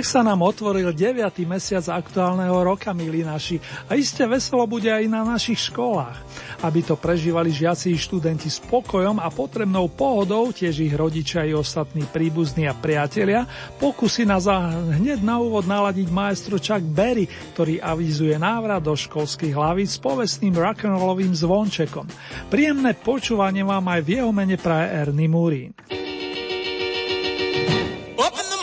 Tak 0.00 0.08
sa 0.08 0.24
nám 0.24 0.40
otvoril 0.40 0.96
9. 0.96 1.28
mesiac 1.44 1.84
aktuálneho 1.84 2.56
roka, 2.64 2.88
milí 2.96 3.20
naši, 3.20 3.60
a 3.84 4.00
iste 4.00 4.24
veselo 4.24 4.64
bude 4.64 4.88
aj 4.88 5.04
na 5.04 5.28
našich 5.28 5.68
školách. 5.68 6.16
Aby 6.64 6.80
to 6.88 6.96
prežívali 6.96 7.52
žiaci 7.52 7.92
i 7.92 8.00
študenti 8.00 8.48
s 8.48 8.64
pokojom 8.64 9.20
a 9.20 9.28
potrebnou 9.28 9.92
pohodou, 9.92 10.56
tiež 10.56 10.88
ich 10.88 10.96
rodičia 10.96 11.44
i 11.44 11.52
ostatní 11.52 12.08
príbuzní 12.08 12.64
a 12.64 12.72
priatelia, 12.72 13.44
pokusí 13.76 14.24
nás 14.24 14.48
hneď 14.96 15.20
na 15.20 15.36
úvod 15.36 15.68
naladiť 15.68 16.08
maestro 16.08 16.56
Chuck 16.56 16.80
Berry, 16.80 17.28
ktorý 17.52 17.84
avizuje 17.84 18.40
návrat 18.40 18.80
do 18.80 18.96
školských 18.96 19.52
hlavíc 19.52 19.92
s 19.92 20.00
povestným 20.00 20.56
rock'n'rollovým 20.56 21.36
zvončekom. 21.36 22.08
Príjemné 22.48 22.96
počúvanie 22.96 23.68
vám 23.68 23.84
aj 23.84 24.00
v 24.00 24.08
jeho 24.16 24.32
mene 24.32 24.56
praje 24.56 24.96
Ernie 24.96 25.28
Murín. 25.28 25.76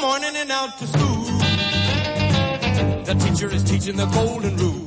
morning 0.08 0.36
and 0.38 0.52
out 0.52 0.78
to 0.80 0.88
school. 0.88 1.07
The 3.08 3.16
teacher 3.16 3.48
is 3.50 3.64
teaching 3.64 3.96
the 3.96 4.06
golden 4.08 4.58
rule. 4.58 4.84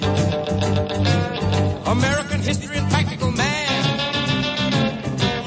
American 1.86 2.42
history 2.42 2.76
and 2.76 2.86
practical 2.90 3.30
math. 3.32 3.86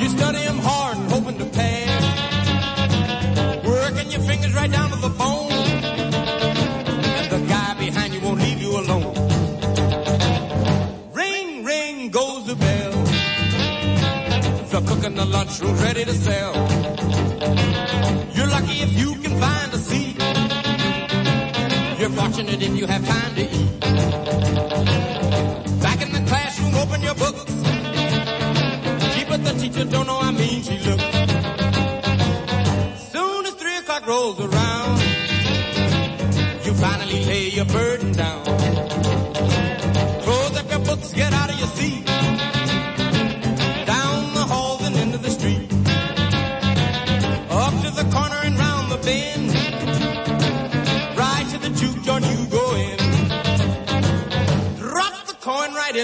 You 0.01 0.09
study 0.09 0.39
them 0.39 0.57
hard 0.57 0.97
and 0.97 1.11
hoping 1.11 1.37
to 1.37 1.45
pass. 1.45 2.03
Working 3.63 4.09
your 4.09 4.21
fingers 4.21 4.55
right 4.55 4.71
down 4.71 4.89
to 4.89 4.95
the 4.95 5.09
bone. 5.09 5.51
And 7.19 7.31
the 7.31 7.45
guy 7.47 7.75
behind 7.75 8.15
you 8.15 8.21
won't 8.21 8.39
leave 8.39 8.59
you 8.59 8.71
alone. 8.71 9.13
Ring, 11.13 11.63
ring 11.63 12.09
goes 12.09 12.47
the 12.47 12.55
bell. 12.55 12.91
The 14.71 14.81
cook 14.87 15.03
in 15.05 15.13
the 15.13 15.25
lunchroom's 15.25 15.79
ready 15.83 16.05
to 16.05 16.13
sell. 16.13 16.55
You're 18.33 18.47
lucky 18.47 18.81
if 18.81 18.93
you 18.99 19.13
can 19.21 19.39
find 19.39 19.72
fortunate 22.23 22.61
if 22.63 22.77
you 22.77 22.87
have 22.87 23.05
time 23.05 23.35
to 23.35 23.41
eat. 23.41 23.79
Back 25.81 25.99
in 26.01 26.11
the 26.17 26.23
classroom, 26.25 26.73
open 26.75 27.01
your 27.01 27.15
books. 27.15 27.51
Keep 29.13 29.29
it, 29.35 29.41
the 29.47 29.53
teacher 29.59 29.85
don't 29.93 30.07
know 30.07 30.19
how 30.19 30.31
mean 30.31 30.63
she 30.63 30.77
looks. 30.87 31.03
Soon 33.11 33.45
as 33.45 33.53
three 33.61 33.77
o'clock 33.77 34.07
rolls 34.07 34.39
around, 34.39 34.99
you 36.65 36.73
finally 36.85 37.25
lay 37.25 37.49
your 37.49 37.65
burden 37.65 38.13
down. 38.13 38.43
Close 40.25 40.57
up 40.59 40.69
your 40.71 40.83
books, 40.89 41.11
get 41.13 41.33
out 41.33 41.49
of 41.49 41.59
your 41.59 41.71
seat. 41.79 41.92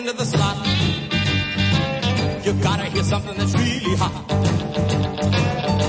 Into 0.10 0.24
the 0.24 0.26
slot. 0.26 0.58
You 2.46 2.54
gotta 2.64 2.86
hear 2.86 3.04
something 3.04 3.38
that's 3.38 3.54
really 3.54 3.96
hot. 3.96 4.26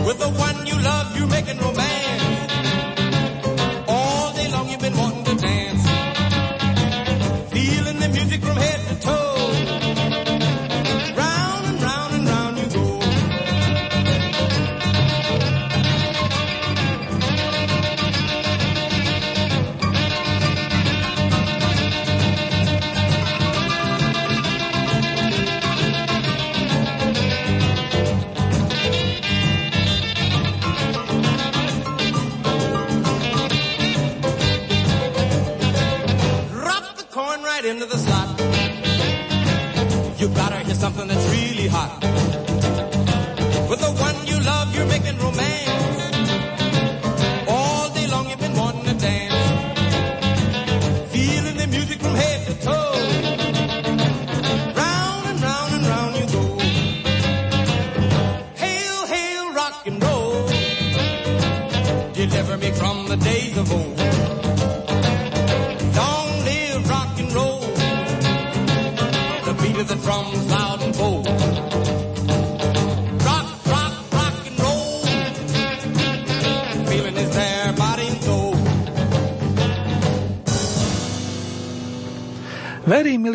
With 0.07 0.19
the 0.19 0.29
one 0.29 0.67
you 0.67 0.75
love, 0.75 1.17
you're 1.17 1.29
making 1.29 1.59
romance. 1.59 1.90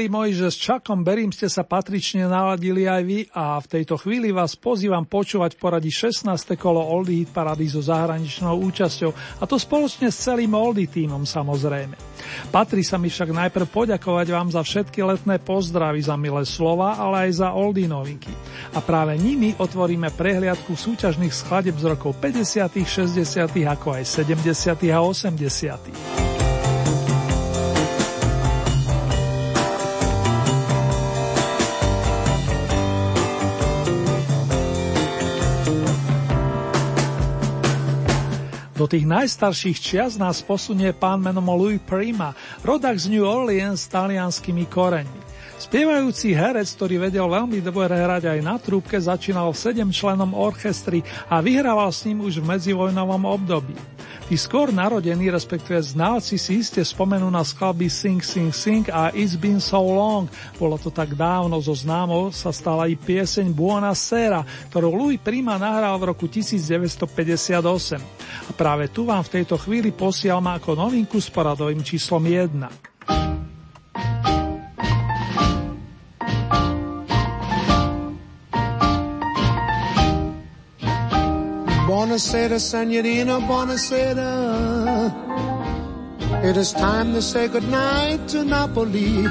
Milí 0.06 0.22
moji, 0.22 0.38
že 0.38 0.54
s 0.54 0.62
Chuckom 0.62 1.02
Berím 1.02 1.34
ste 1.34 1.50
sa 1.50 1.66
patrične 1.66 2.30
naladili 2.30 2.86
aj 2.86 3.02
vy 3.10 3.26
a 3.34 3.58
v 3.58 3.66
tejto 3.66 3.98
chvíli 3.98 4.30
vás 4.30 4.54
pozývam 4.54 5.02
počúvať 5.02 5.58
v 5.58 5.62
poradí 5.66 5.90
16. 5.90 6.30
kolo 6.62 6.78
Oldie 6.78 7.26
Hit 7.26 7.34
Parady 7.34 7.66
so 7.66 7.82
zahraničnou 7.82 8.54
účasťou 8.70 9.42
a 9.42 9.44
to 9.50 9.58
spoločne 9.58 10.14
s 10.14 10.22
celým 10.30 10.54
Oldie 10.54 10.86
týmom 10.86 11.26
samozrejme. 11.26 11.98
Patrí 12.54 12.86
sa 12.86 13.02
mi 13.02 13.10
však 13.10 13.34
najprv 13.34 13.66
poďakovať 13.66 14.28
vám 14.30 14.54
za 14.54 14.62
všetky 14.62 15.02
letné 15.02 15.42
pozdravy, 15.42 16.06
za 16.06 16.14
milé 16.22 16.46
slova, 16.46 17.02
ale 17.02 17.26
aj 17.26 17.42
za 17.42 17.50
Oldie 17.58 17.90
novinky. 17.90 18.30
A 18.78 18.86
práve 18.86 19.18
nimi 19.18 19.58
otvoríme 19.58 20.14
prehliadku 20.14 20.78
súťažných 20.78 21.34
skladeb 21.34 21.82
z 21.82 21.98
rokov 21.98 22.14
50., 22.22 22.62
60., 22.78 23.26
ako 23.66 23.98
aj 23.98 24.06
70. 24.22 24.86
a 24.86 25.02
80. 25.02 26.25
Do 38.86 38.94
tých 38.94 39.10
najstarších 39.10 39.82
čias 39.82 40.14
nás 40.14 40.46
posunie 40.46 40.94
pán 40.94 41.18
menom 41.18 41.50
Louis 41.58 41.82
Prima, 41.82 42.38
rodak 42.62 43.02
z 43.02 43.10
New 43.10 43.26
Orleans 43.26 43.82
s 43.82 43.90
talianskými 43.90 44.70
koreňmi. 44.70 45.26
Spievajúci 45.58 46.38
herec, 46.38 46.70
ktorý 46.70 47.10
vedel 47.10 47.26
veľmi 47.26 47.66
dobre 47.66 47.90
hrať 47.90 48.38
aj 48.38 48.40
na 48.46 48.62
trúbke, 48.62 49.02
začínal 49.02 49.50
v 49.50 49.58
7 49.58 49.90
členom 49.90 50.38
orchestry 50.38 51.02
a 51.26 51.42
vyhrával 51.42 51.90
s 51.90 52.06
ním 52.06 52.30
už 52.30 52.46
v 52.46 52.46
medzivojnovom 52.46 53.26
období. 53.26 53.74
Tí 54.26 54.42
skôr 54.42 54.74
narodení, 54.74 55.30
respektíve 55.30 55.78
znalci 55.86 56.42
si 56.42 56.58
iste 56.58 56.82
spomenú 56.82 57.30
na 57.30 57.46
skladby 57.46 57.86
Sing 57.94 58.26
Sing 58.26 58.50
Sing 58.50 58.90
a 58.90 59.14
It's 59.14 59.38
Been 59.38 59.62
So 59.62 59.78
Long. 59.78 60.26
Bolo 60.58 60.82
to 60.82 60.90
tak 60.90 61.14
dávno, 61.14 61.62
zo 61.62 61.78
známou 61.78 62.34
sa 62.34 62.50
stala 62.50 62.90
i 62.90 62.98
pieseň 62.98 63.54
Buona 63.54 63.94
Sera, 63.94 64.42
ktorú 64.74 64.98
Louis 64.98 65.22
Prima 65.22 65.62
nahral 65.62 66.02
v 66.02 66.10
roku 66.10 66.26
1958. 66.26 68.02
A 68.50 68.52
práve 68.58 68.90
tu 68.90 69.06
vám 69.06 69.22
v 69.22 69.30
tejto 69.30 69.62
chvíli 69.62 69.94
posielam 69.94 70.50
ako 70.50 70.74
novinku 70.74 71.22
s 71.22 71.30
poradovým 71.30 71.86
číslom 71.86 72.26
1. 72.26 72.95
Buonasera, 82.16 82.60
senorina, 82.62 83.42
buonasera. 83.42 84.32
It 86.46 86.56
is 86.56 86.72
time 86.72 87.12
to 87.12 87.22
say 87.22 87.50
goodnight 87.50 88.30
to 88.30 88.46
Napoli. 88.46 89.24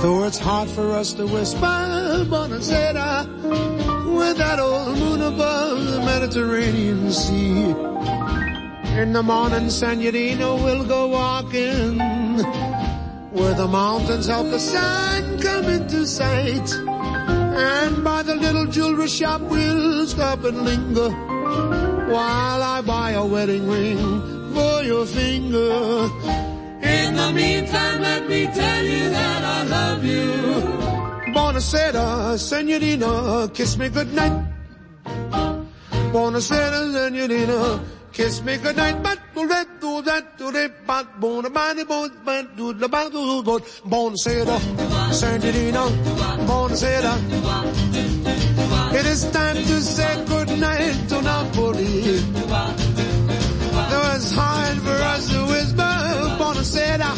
Though 0.00 0.24
it's 0.24 0.38
hard 0.38 0.70
for 0.70 0.92
us 0.92 1.12
to 1.20 1.26
whisper, 1.26 2.24
buonasera, 2.30 3.26
with 4.16 4.38
that 4.38 4.58
old 4.58 4.96
moon 4.96 5.20
above 5.20 5.84
the 5.90 6.00
Mediterranean 6.00 7.12
Sea. 7.12 7.74
In 8.96 9.12
the 9.12 9.22
morning, 9.22 9.68
senorina, 9.68 10.56
we'll 10.56 10.84
go 10.86 11.08
walking 11.08 11.98
where 13.36 13.52
the 13.52 13.68
mountains 13.68 14.28
help 14.28 14.48
the 14.48 14.58
sun 14.58 15.38
come 15.40 15.66
into 15.66 16.06
sight. 16.06 16.97
And 17.58 18.04
by 18.04 18.22
the 18.22 18.36
little 18.36 18.66
jewelry 18.66 19.08
shop 19.08 19.40
we'll 19.40 20.06
stop 20.06 20.44
and 20.44 20.62
linger 20.64 21.10
while 22.08 22.62
I 22.62 22.80
buy 22.82 23.10
a 23.12 23.24
wedding 23.26 23.66
ring 23.68 23.98
for 24.54 24.82
your 24.82 25.04
finger. 25.04 26.06
In 26.80 27.16
the 27.16 27.32
meantime, 27.34 28.00
let 28.00 28.28
me 28.28 28.46
tell 28.46 28.84
you 28.84 29.10
that 29.10 29.42
I 29.44 29.62
love 29.64 30.04
you. 30.04 30.30
Buonasera, 31.34 32.38
senorina, 32.38 33.50
kiss 33.52 33.76
me 33.76 33.88
goodnight. 33.88 34.32
Buonasera, 36.12 36.80
senorina, 36.92 37.80
kiss 38.18 38.42
me 38.42 38.56
goodnight. 38.58 39.00
But 39.02 39.18
do 39.34 39.46
that, 39.46 39.80
do 39.80 40.02
that, 40.02 40.36
do 40.38 40.50
that, 40.50 40.86
but 40.86 41.20
bon, 41.20 41.52
body, 41.52 41.84
bon, 41.84 42.10
but 42.24 42.56
do 42.56 42.72
the 42.72 42.88
body, 42.88 43.10
do 43.10 43.42
do, 43.48 43.60
buonasera, 43.92 44.56
senorina, 45.20 45.84
buonasera. 46.48 47.12
It 48.98 49.06
is 49.06 49.30
time 49.30 49.56
to 49.56 49.80
say 49.80 50.24
goodnight 50.26 51.08
to 51.10 51.22
Napoli. 51.22 52.18
Though 53.90 54.08
it's 54.16 54.32
hard 54.32 54.78
for 54.86 54.98
us 55.12 55.28
to 55.30 55.40
whisper, 55.52 55.92
buonasera, 56.40 57.10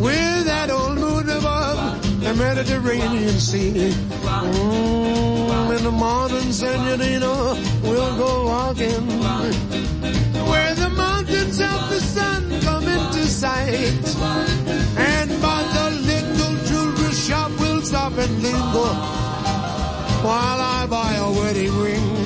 with 0.00 0.44
that 0.46 0.70
old 0.70 0.98
moon 0.98 1.28
above 1.28 2.01
the 2.32 2.38
Mediterranean 2.38 3.38
Sea. 3.38 3.92
Mm, 4.22 5.76
in 5.76 5.84
the 5.84 5.90
morning, 5.90 6.52
senorina, 6.52 7.56
we'll 7.82 8.16
go 8.16 8.46
walking 8.46 9.06
where 10.48 10.74
the 10.74 10.88
mountains 10.90 11.60
of 11.60 11.90
the 11.90 12.00
sun 12.00 12.60
come 12.60 12.84
into 12.84 13.26
sight. 13.26 14.16
And 14.96 15.30
by 15.42 15.62
the 15.76 15.90
little 16.10 16.54
jewelry 16.68 17.12
shop, 17.12 17.50
we'll 17.60 17.82
stop 17.82 18.16
and 18.16 18.42
linger 18.42 18.92
while 20.24 20.60
I 20.60 20.86
buy 20.88 21.14
a 21.14 21.30
wedding 21.30 21.76
ring 21.78 22.21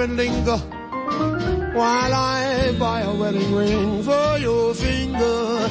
and 0.00 0.16
linger 0.16 0.56
while 1.74 2.14
I 2.14 2.74
buy 2.78 3.00
a 3.00 3.14
wedding 3.14 3.54
ring 3.54 4.02
for 4.02 4.38
your 4.38 4.74
finger. 4.74 5.68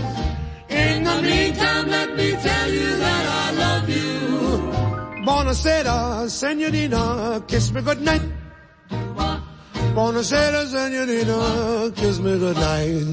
In 0.69 1.03
the 1.03 1.21
meantime, 1.21 1.88
let 1.88 2.15
me 2.15 2.31
tell 2.31 2.69
you 2.69 2.97
that 2.97 3.25
I 3.25 3.51
love 3.63 3.89
you. 3.89 5.24
Buonasera, 5.25 6.29
senorina, 6.29 7.44
kiss 7.47 7.71
me 7.71 7.81
goodnight. 7.81 8.21
Buonasera, 9.95 10.65
senorina, 10.68 11.91
kiss 11.95 12.19
me 12.19 12.38
goodnight. 12.38 13.03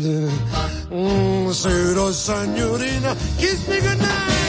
Mm, 0.91 1.53
senorina, 1.53 3.17
kiss 3.39 3.69
me 3.69 3.81
goodnight. 3.81 4.44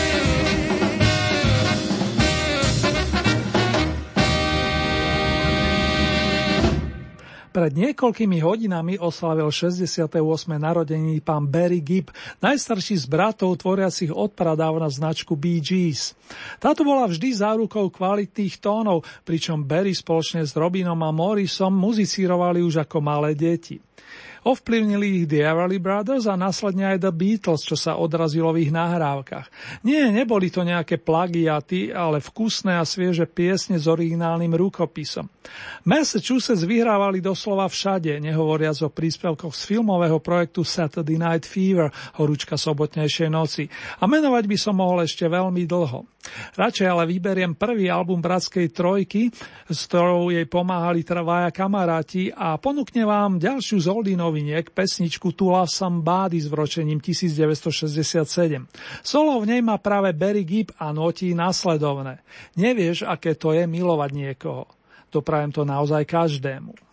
Pred 7.55 7.71
niekoľkými 7.71 8.43
hodinami 8.43 8.99
oslavil 8.99 9.47
68. 9.47 10.11
narodeniny 10.59 11.23
pán 11.23 11.47
Barry 11.47 11.79
Gibb, 11.79 12.11
najstarší 12.43 12.99
z 12.99 13.07
bratov 13.07 13.55
tvoriacich 13.63 14.11
odpradávna 14.11 14.91
značku 14.91 15.39
Bee 15.39 15.63
Gees. 15.63 16.19
Táto 16.59 16.83
bola 16.83 17.07
vždy 17.07 17.31
zárukou 17.31 17.87
kvalitných 17.87 18.59
tónov, 18.59 19.07
pričom 19.23 19.63
Barry 19.63 19.95
spoločne 19.95 20.43
s 20.43 20.51
Robinom 20.51 20.99
a 20.99 21.15
Morrisom 21.15 21.71
muzicírovali 21.71 22.59
už 22.59 22.83
ako 22.83 22.99
malé 22.99 23.31
deti. 23.39 23.79
Ovplyvnili 24.45 25.25
ich 25.25 25.27
Everly 25.33 25.81
Brothers 25.81 26.29
a 26.29 26.37
následne 26.37 26.85
aj 26.85 27.01
The 27.01 27.09
Beatles, 27.09 27.65
čo 27.65 27.73
sa 27.73 27.97
odrazilo 27.97 28.53
v 28.53 28.69
ich 28.69 28.71
nahrávkach. 28.71 29.49
Nie, 29.81 30.13
neboli 30.13 30.53
to 30.53 30.61
nejaké 30.61 31.01
plagiaty, 31.01 31.89
ale 31.89 32.21
vkusné 32.21 32.77
a 32.77 32.85
svieže 32.85 33.25
piesne 33.25 33.81
s 33.81 33.89
originálnym 33.89 34.53
rukopisom. 34.53 35.25
Massachusetts 35.81 36.61
vyhrávali 36.61 37.25
doslova 37.25 37.65
všade, 37.65 38.21
nehovoriac 38.21 38.77
o 38.85 38.93
príspevkoch 38.93 39.57
z 39.57 39.61
filmového 39.65 40.21
projektu 40.21 40.61
Saturday 40.61 41.17
Night 41.17 41.49
Fever, 41.49 41.89
horúčka 42.21 42.53
sobotnejšej 42.53 43.29
noci. 43.33 43.65
A 43.97 44.05
menovať 44.05 44.45
by 44.45 44.57
som 44.61 44.77
mohol 44.77 45.09
ešte 45.09 45.25
veľmi 45.25 45.65
dlho. 45.65 46.05
Radšej 46.57 46.87
ale 46.89 47.05
vyberiem 47.05 47.53
prvý 47.53 47.85
album 47.89 48.17
Bratskej 48.17 48.73
trojky, 48.73 49.29
s 49.69 49.79
ktorou 49.85 50.33
jej 50.33 50.49
pomáhali 50.49 51.05
trvaja 51.05 51.53
kamaráti 51.53 52.33
a 52.33 52.57
ponúkne 52.57 53.05
vám 53.05 53.37
ďalšiu 53.37 53.77
z 53.77 53.87
Oldy 53.89 54.13
noviniek, 54.35 54.67
pesničku 54.67 55.31
To 55.31 55.55
Love 55.55 55.71
Somebody 55.71 56.43
s 56.43 56.51
vročením 56.51 56.99
1967. 56.99 58.67
Solo 58.99 59.39
v 59.39 59.47
nej 59.47 59.63
má 59.63 59.79
práve 59.79 60.11
Barry 60.11 60.43
Gibb 60.43 60.75
a 60.75 60.91
notí 60.91 61.31
následovné. 61.31 62.19
Nevieš, 62.59 63.07
aké 63.07 63.39
to 63.39 63.55
je 63.55 63.63
milovať 63.63 64.11
niekoho. 64.11 64.67
Doprajem 65.07 65.55
to 65.55 65.63
naozaj 65.63 66.03
každému. 66.03 66.84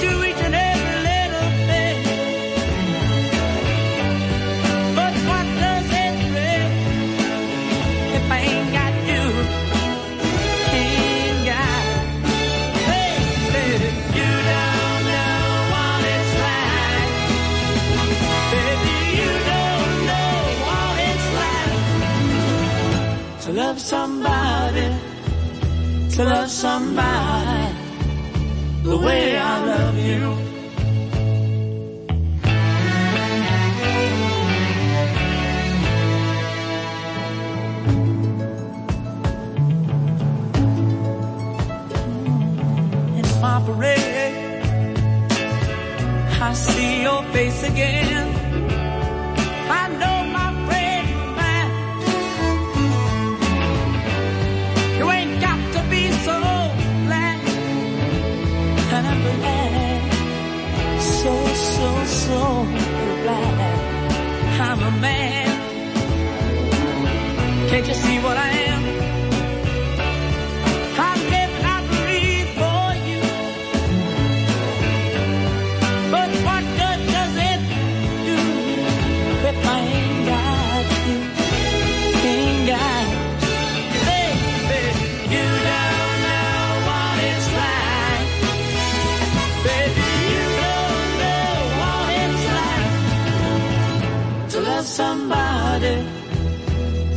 Do 0.00 0.12
each 0.24 0.42
and 0.46 0.54
every 0.54 0.96
little 1.10 1.50
thing. 1.68 1.98
But 4.98 5.14
what 5.28 5.46
does 5.62 5.88
it 6.04 6.14
bring 6.32 6.70
if 8.16 8.24
I 8.30 8.38
ain't 8.50 8.70
got 8.78 8.94
you? 9.10 9.24
Ain't 10.80 11.40
got 11.50 11.84
baby, 12.88 13.90
you 14.18 14.30
don't 14.50 15.02
know 15.12 15.36
what 15.72 16.00
it's 16.16 16.32
like. 16.46 17.12
Baby, 18.52 18.96
you 19.20 19.32
don't 19.52 19.94
know 20.08 20.34
what 20.66 20.94
it's 21.10 21.28
like 21.42 21.78
to 23.42 23.48
love 23.52 23.78
somebody, 23.80 24.51
to 26.12 26.24
love 26.24 26.50
somebody 26.50 27.74
the 28.82 28.98
way 28.98 29.38
I 29.38 29.64
love 29.64 29.98
you. 29.98 30.36
My 43.40 43.60
parade. 43.66 44.62
I 46.40 46.52
see 46.54 47.02
your 47.02 47.22
face 47.32 47.62
again. 47.64 48.31
I'm 64.64 64.80
a 64.82 64.90
man. 65.00 65.48
Can't 67.68 67.86
you 67.86 67.94
see 67.94 68.18
what 68.20 68.36
I 68.36 68.50
am? 68.50 68.81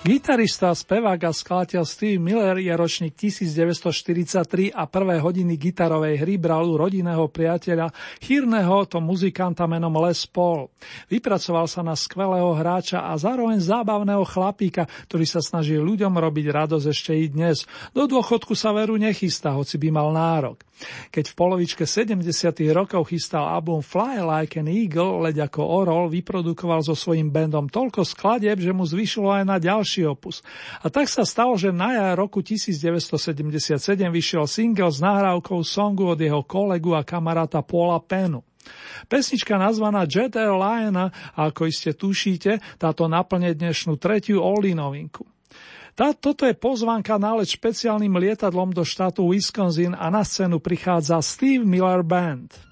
Gitarista, 0.00 0.72
spevák 0.72 1.28
a 1.28 1.32
skladateľ 1.36 1.84
Steve 1.84 2.16
Miller 2.16 2.56
je 2.56 2.72
ročník 2.72 3.20
1943 3.20 4.72
a 4.72 4.88
prvé 4.88 5.20
hodiny 5.20 5.60
gitarovej 5.60 6.24
hry 6.24 6.40
bral 6.40 6.64
u 6.64 6.80
rodinného 6.80 7.28
priateľa, 7.28 7.92
chýrneho 8.16 8.88
to 8.88 8.96
muzikanta 9.04 9.68
menom 9.68 9.92
Les 10.00 10.24
Paul. 10.24 10.72
Vypracoval 11.12 11.68
sa 11.68 11.84
na 11.84 11.92
skvelého 11.92 12.48
hráča 12.56 13.12
a 13.12 13.12
zároveň 13.20 13.60
zábavného 13.60 14.24
chlapíka, 14.24 14.88
ktorý 15.04 15.28
sa 15.28 15.44
snaží 15.44 15.76
ľuďom 15.76 16.16
robiť 16.16 16.46
radosť 16.48 16.86
ešte 16.88 17.12
i 17.20 17.28
dnes. 17.28 17.68
Do 17.92 18.08
dôchodku 18.08 18.56
sa 18.56 18.72
veru 18.72 18.96
nechystá, 18.96 19.52
hoci 19.52 19.76
by 19.76 19.92
mal 19.92 20.16
nárok. 20.16 20.64
Keď 21.12 21.24
v 21.30 21.34
polovičke 21.34 21.84
70. 21.84 22.24
rokov 22.72 23.12
chystal 23.12 23.46
album 23.46 23.84
Fly 23.84 24.20
Like 24.20 24.60
an 24.60 24.68
Eagle, 24.68 25.24
leď 25.24 25.50
ako 25.50 25.60
orol, 25.62 26.12
vyprodukoval 26.12 26.84
so 26.84 26.96
svojím 26.96 27.32
bandom 27.32 27.68
toľko 27.68 28.04
skladieb, 28.04 28.60
že 28.60 28.72
mu 28.74 28.84
zvyšilo 28.84 29.30
aj 29.30 29.44
na 29.46 29.56
ďalší 29.56 30.08
opus. 30.08 30.40
A 30.80 30.88
tak 30.88 31.08
sa 31.08 31.24
stalo, 31.24 31.56
že 31.56 31.72
na 31.72 31.94
jar 31.96 32.14
roku 32.18 32.40
1977 32.44 33.76
vyšiel 34.08 34.44
single 34.44 34.92
s 34.92 34.98
nahrávkou 34.98 35.60
songu 35.64 36.12
od 36.12 36.18
jeho 36.20 36.44
kolegu 36.44 36.96
a 36.96 37.04
kamaráta 37.04 37.64
Paula 37.64 38.00
Penu. 38.00 38.44
Pesnička 39.08 39.56
nazvaná 39.56 40.04
Jet 40.04 40.36
Airliner, 40.36 41.10
a 41.10 41.40
ako 41.48 41.66
iste 41.66 41.96
tušíte, 41.96 42.60
táto 42.76 43.08
naplne 43.08 43.56
dnešnú 43.56 43.96
tretiu 43.96 44.44
Oldy 44.44 44.76
novinku. 44.76 45.24
Tá, 45.94 46.14
toto 46.14 46.46
je 46.46 46.54
pozvánka 46.54 47.18
na 47.18 47.38
let 47.40 47.50
špeciálnym 47.50 48.12
lietadlom 48.16 48.70
do 48.70 48.86
štátu 48.86 49.26
Wisconsin 49.30 49.92
a 49.94 50.08
na 50.08 50.22
scénu 50.22 50.62
prichádza 50.62 51.18
Steve 51.20 51.66
Miller 51.66 52.06
Band. 52.06 52.70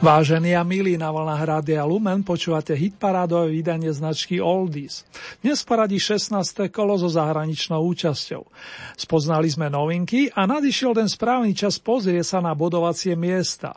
Vážení 0.00 0.56
a 0.56 0.64
milí 0.64 0.96
na 0.96 1.12
vlnách 1.12 1.44
Rádia 1.44 1.84
Lumen 1.84 2.24
počúvate 2.24 2.72
hitparádové 2.72 3.52
vydanie 3.52 3.92
značky 3.92 4.40
Oldies. 4.40 5.04
Dnes 5.44 5.60
poradí 5.60 6.00
16. 6.00 6.72
kolo 6.72 6.96
so 6.96 7.12
zahraničnou 7.12 7.84
účasťou. 7.84 8.48
Spoznali 8.96 9.52
sme 9.52 9.68
novinky 9.68 10.32
a 10.32 10.48
nadišiel 10.48 10.96
ten 10.96 11.04
správny 11.04 11.52
čas 11.52 11.76
pozrieť 11.76 12.24
sa 12.24 12.38
na 12.40 12.56
bodovacie 12.56 13.12
miesta. 13.12 13.76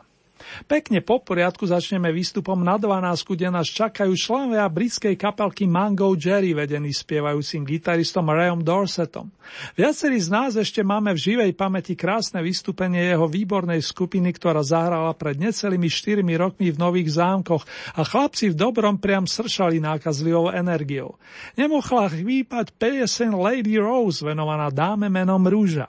Pekne 0.64 1.02
po 1.02 1.18
poriadku 1.20 1.66
začneme 1.66 2.14
výstupom 2.14 2.56
na 2.62 2.78
12, 2.78 3.34
kde 3.34 3.48
nás 3.50 3.66
čakajú 3.66 4.14
členovia 4.14 4.64
britskej 4.70 5.18
kapelky 5.18 5.66
Mango 5.66 6.14
Jerry, 6.14 6.54
vedený 6.54 6.94
spievajúcim 6.94 7.66
gitaristom 7.66 8.30
Rayom 8.30 8.62
Dorsetom. 8.62 9.28
Viacerí 9.74 10.18
z 10.22 10.28
nás 10.30 10.52
ešte 10.54 10.80
máme 10.80 11.12
v 11.12 11.20
živej 11.20 11.52
pamäti 11.52 11.98
krásne 11.98 12.40
vystúpenie 12.40 13.12
jeho 13.12 13.26
výbornej 13.28 13.82
skupiny, 13.82 14.32
ktorá 14.34 14.64
zahrala 14.64 15.12
pred 15.14 15.36
necelými 15.36 15.90
4 15.90 16.24
rokmi 16.38 16.72
v 16.72 16.80
Nových 16.80 17.18
zámkoch 17.18 17.62
a 17.98 18.02
chlapci 18.06 18.54
v 18.54 18.58
dobrom 18.58 18.96
priam 18.96 19.28
sršali 19.28 19.82
nákazlivou 19.82 20.54
energiou. 20.54 21.18
Nemohla 21.58 22.10
chvípať 22.10 22.72
pieseň 22.78 23.30
Lady 23.34 23.76
Rose 23.76 24.24
venovaná 24.24 24.70
dáme 24.72 25.10
menom 25.12 25.42
Rúža. 25.44 25.86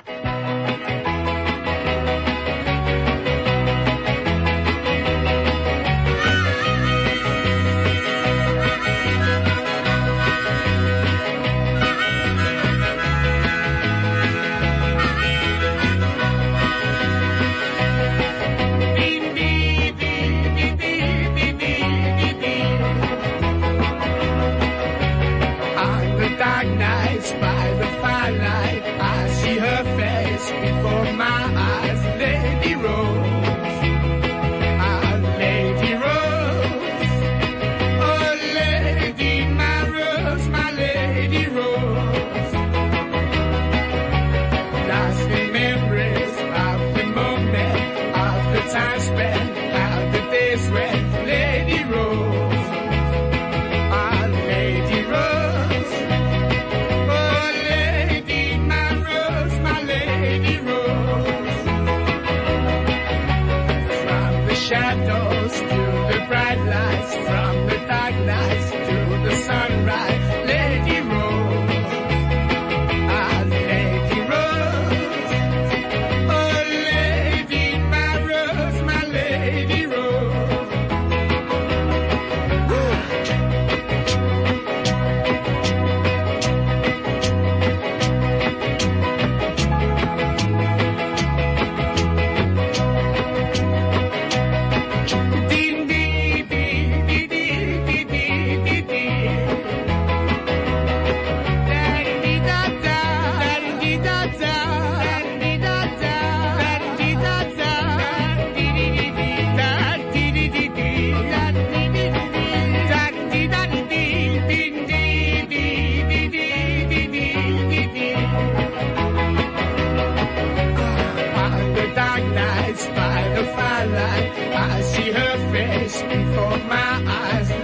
before 126.01 126.58
my 126.67 127.03
eyes. 127.08 127.55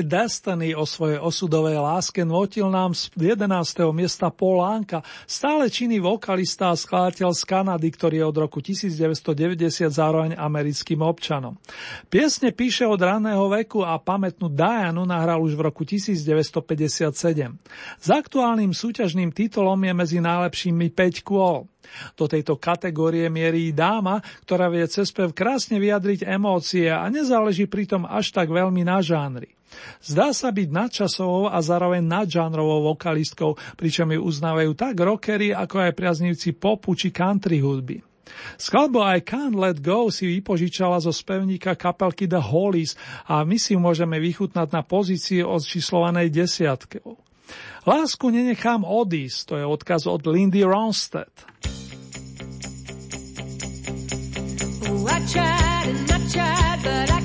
My 0.00 0.08
Destiny 0.08 0.72
o 0.72 0.88
svojej 0.88 1.20
osudovej 1.20 1.76
láske 1.76 2.24
notil 2.24 2.72
nám 2.72 2.96
z 2.96 3.12
11. 3.20 3.84
miesta 3.92 4.32
Polánka, 4.32 5.04
stále 5.28 5.68
činný 5.68 6.00
vokalista 6.00 6.72
a 6.72 6.80
skladateľ 6.80 7.36
z 7.36 7.42
Kanady, 7.44 7.92
ktorý 7.92 8.24
je 8.24 8.24
od 8.24 8.36
roku 8.40 8.64
1990 8.64 9.92
zároveň 9.92 10.40
americkým 10.40 11.04
občanom. 11.04 11.60
Piesne 12.08 12.48
píše 12.48 12.88
od 12.88 12.96
raného 12.96 13.44
veku 13.52 13.84
a 13.84 14.00
pamätnú 14.00 14.48
Dianu 14.48 15.04
nahral 15.04 15.44
už 15.44 15.52
v 15.52 15.68
roku 15.68 15.84
1957. 15.84 17.60
S 18.00 18.08
aktuálnym 18.08 18.72
súťažným 18.72 19.36
titulom 19.36 19.84
je 19.84 19.92
medzi 19.92 20.18
najlepšími 20.24 20.96
5 20.96 21.28
kôl. 21.28 21.68
Do 22.16 22.24
tejto 22.24 22.56
kategórie 22.56 23.28
mierí 23.28 23.68
dáma, 23.76 24.24
ktorá 24.48 24.72
vie 24.72 24.88
cez 24.88 25.12
krásne 25.12 25.76
vyjadriť 25.76 26.24
emócie 26.24 26.88
a 26.88 27.04
nezáleží 27.12 27.68
pritom 27.68 28.08
až 28.08 28.32
tak 28.32 28.48
veľmi 28.48 28.80
na 28.80 29.04
žánri. 29.04 29.59
Zdá 30.00 30.32
sa 30.34 30.50
byť 30.50 30.68
nadčasovou 30.68 31.50
a 31.50 31.58
zároveň 31.60 32.02
nadžánrovou 32.04 32.94
vokalistkou, 32.94 33.58
pričom 33.76 34.10
ju 34.10 34.20
uznávajú 34.22 34.72
tak 34.74 34.98
rockery, 34.98 35.54
ako 35.54 35.88
aj 35.88 35.96
priaznivci 35.96 36.56
popu 36.56 36.96
či 36.96 37.14
country 37.14 37.60
hudby. 37.62 38.00
Skladbu 38.56 39.02
I 39.02 39.18
Can't 39.26 39.58
Let 39.58 39.82
Go 39.82 40.06
si 40.14 40.30
vypožičala 40.38 41.02
zo 41.02 41.10
spevníka 41.10 41.74
kapelky 41.74 42.30
The 42.30 42.38
Hollies 42.38 42.94
a 43.26 43.42
my 43.42 43.58
si 43.58 43.74
ju 43.74 43.80
môžeme 43.82 44.22
vychutnať 44.22 44.68
na 44.70 44.82
pozícii 44.86 45.42
odčíslovanej 45.42 46.30
desiatkou. 46.30 47.18
Lásku 47.82 48.26
nenechám 48.30 48.86
odísť, 48.86 49.38
to 49.50 49.54
je 49.58 49.64
odkaz 49.66 50.06
od 50.06 50.22
Lindy 50.30 50.62
Ronstadt. 50.62 51.48
I 55.10 55.18
tried 55.26 55.86
and 55.90 56.10
I 56.10 56.18
tried, 56.28 56.78
but 56.82 57.10
I 57.10 57.19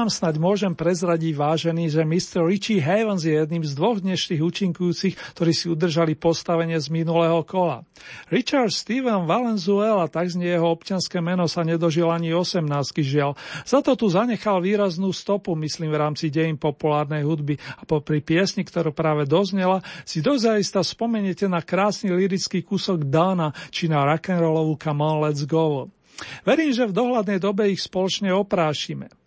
vám 0.00 0.08
snad 0.08 0.40
môžem 0.40 0.72
prezradiť 0.72 1.36
vážený, 1.36 1.92
že 1.92 2.00
Mr. 2.08 2.40
Richie 2.48 2.80
Havens 2.80 3.20
je 3.20 3.36
jedným 3.36 3.60
z 3.60 3.76
dvoch 3.76 4.00
dnešných 4.00 4.40
účinkujúcich, 4.40 5.36
ktorí 5.36 5.52
si 5.52 5.68
udržali 5.68 6.16
postavenie 6.16 6.80
z 6.80 6.88
minulého 6.88 7.44
kola. 7.44 7.84
Richard 8.32 8.72
Steven 8.72 9.28
Valenzuela, 9.28 10.08
tak 10.08 10.32
znie 10.32 10.56
jeho 10.56 10.72
občanské 10.72 11.20
meno, 11.20 11.44
sa 11.44 11.68
nedožil 11.68 12.08
ani 12.08 12.32
18 12.32 12.64
žiaľ. 13.04 13.36
Za 13.68 13.84
to 13.84 13.92
tu 13.92 14.08
zanechal 14.08 14.64
výraznú 14.64 15.12
stopu, 15.12 15.52
myslím 15.60 15.92
v 15.92 16.00
rámci 16.00 16.32
dejín 16.32 16.56
populárnej 16.56 17.20
hudby 17.20 17.60
a 17.60 17.84
popri 17.84 18.24
piesni, 18.24 18.64
ktorú 18.64 18.96
práve 18.96 19.28
doznela, 19.28 19.84
si 20.08 20.24
dozajista 20.24 20.80
spomeniete 20.80 21.44
na 21.44 21.60
krásny 21.60 22.08
lirický 22.08 22.64
kúsok 22.64 23.04
Dana 23.04 23.52
či 23.68 23.84
na 23.84 24.08
rock'n'rollovú 24.08 24.80
Come 24.80 25.04
on, 25.04 25.28
let's 25.28 25.44
go. 25.44 25.92
Verím, 26.48 26.72
že 26.72 26.88
v 26.88 26.96
dohľadnej 26.96 27.36
dobe 27.36 27.68
ich 27.68 27.84
spoločne 27.84 28.32
oprášime. 28.32 29.19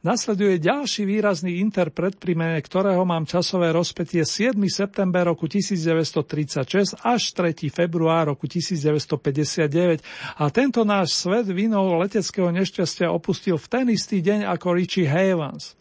Nasleduje 0.00 0.60
ďalší 0.60 1.08
výrazný 1.08 1.60
interpret, 1.60 2.16
pri 2.16 2.36
mene 2.36 2.60
ktorého 2.60 3.02
mám 3.04 3.24
časové 3.24 3.72
rozpetie 3.72 4.24
7. 4.24 4.56
september 4.68 5.28
roku 5.28 5.48
1936 5.48 7.00
až 7.00 7.22
3. 7.32 7.68
február 7.72 8.32
roku 8.32 8.44
1959 8.48 10.00
a 10.36 10.44
tento 10.52 10.84
náš 10.84 11.16
svet 11.16 11.48
vinou 11.48 11.96
leteckého 12.00 12.48
nešťastia 12.52 13.08
opustil 13.12 13.56
v 13.56 13.66
ten 13.68 13.86
istý 13.92 14.20
deň 14.20 14.48
ako 14.48 14.66
Richie 14.76 15.08
Havens. 15.08 15.74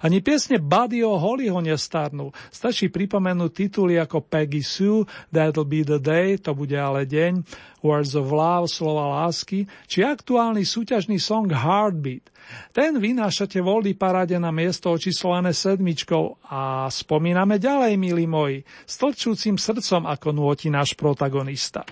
Ani 0.00 0.22
piesne 0.22 0.62
Buddy 0.62 1.02
o 1.02 1.18
Hollyho 1.18 1.58
nestarnú. 1.58 2.30
Stačí 2.54 2.88
pripomenúť 2.92 3.50
tituly 3.50 3.98
ako 3.98 4.22
Peggy 4.22 4.62
Sue, 4.62 5.04
That'll 5.34 5.66
be 5.66 5.82
the 5.82 5.98
day, 5.98 6.38
to 6.38 6.54
bude 6.54 6.76
ale 6.76 7.04
deň, 7.04 7.42
Words 7.82 8.14
of 8.14 8.30
Love, 8.30 8.66
slova 8.70 9.26
lásky, 9.26 9.66
či 9.90 10.06
aktuálny 10.06 10.62
súťažný 10.62 11.18
song 11.18 11.50
Heartbeat. 11.50 12.35
Ten 12.70 12.96
vynášate 13.00 13.58
voľdy 13.58 13.98
paráde 13.98 14.36
na 14.38 14.54
miesto 14.54 14.92
očíslované 14.94 15.50
sedmičkou 15.50 16.46
a 16.46 16.86
spomíname 16.86 17.58
ďalej, 17.58 17.98
milí 17.98 18.24
moji, 18.28 18.62
s 18.86 18.94
tlčúcim 19.00 19.58
srdcom, 19.58 20.06
ako 20.06 20.28
nôti 20.30 20.70
náš 20.70 20.94
protagonista. 20.94 21.82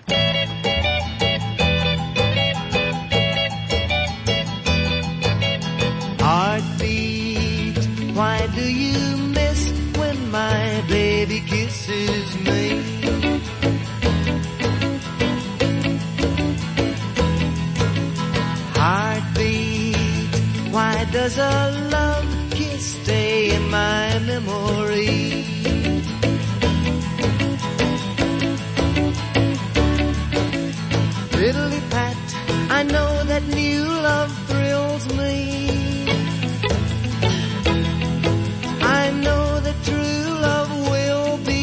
Heartbeat, 6.25 7.77
why 8.17 8.41
do 8.57 8.65
you 8.65 8.97
miss 9.29 9.69
when 9.99 10.17
my 10.33 10.81
baby 10.89 11.43
kisses 11.45 12.14
does 21.25 21.37
a 21.39 21.89
love 21.89 22.29
kiss 22.51 22.85
stay 23.01 23.55
in 23.55 23.63
my 23.71 24.19
memory? 24.29 25.43
Fiddly 31.33 31.81
pat, 31.89 32.17
I 32.69 32.83
know 32.83 33.23
that 33.31 33.43
new 33.61 33.83
love 34.09 34.31
thrills 34.49 35.05
me. 35.19 35.33
I 38.99 39.03
know 39.25 39.45
that 39.65 39.77
true 39.89 40.27
love 40.47 40.71
will 40.91 41.37
be 41.51 41.61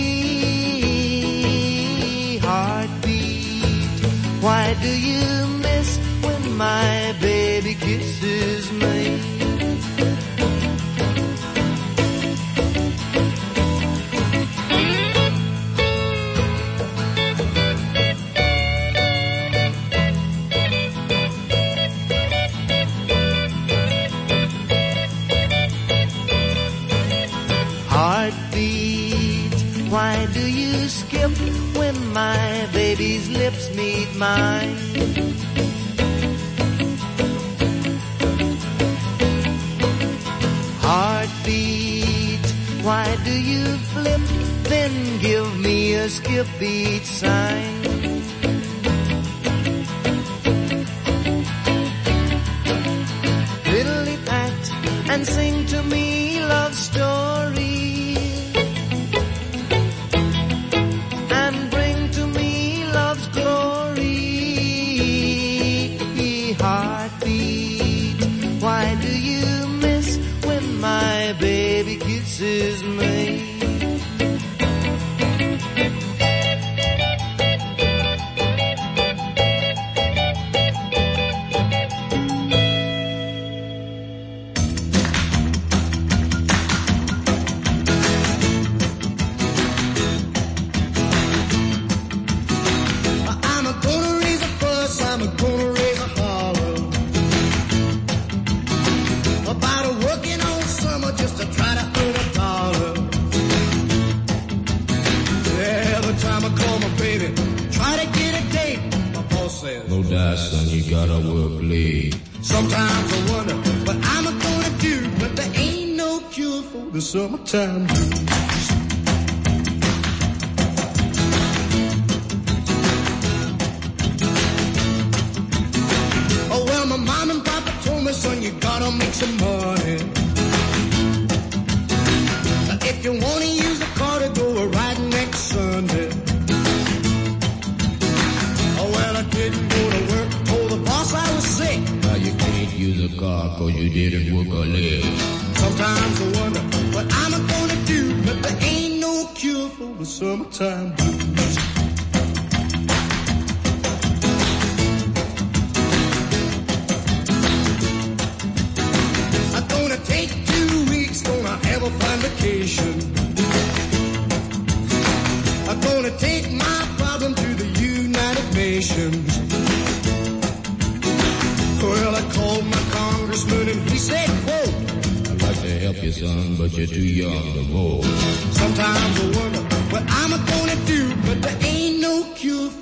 heartbeat. 2.39 4.01
Why 4.47 4.65
do 4.83 4.93
you 5.11 5.47
miss 5.67 5.89
when 6.25 6.43
my 6.57 7.15
baby 7.21 7.32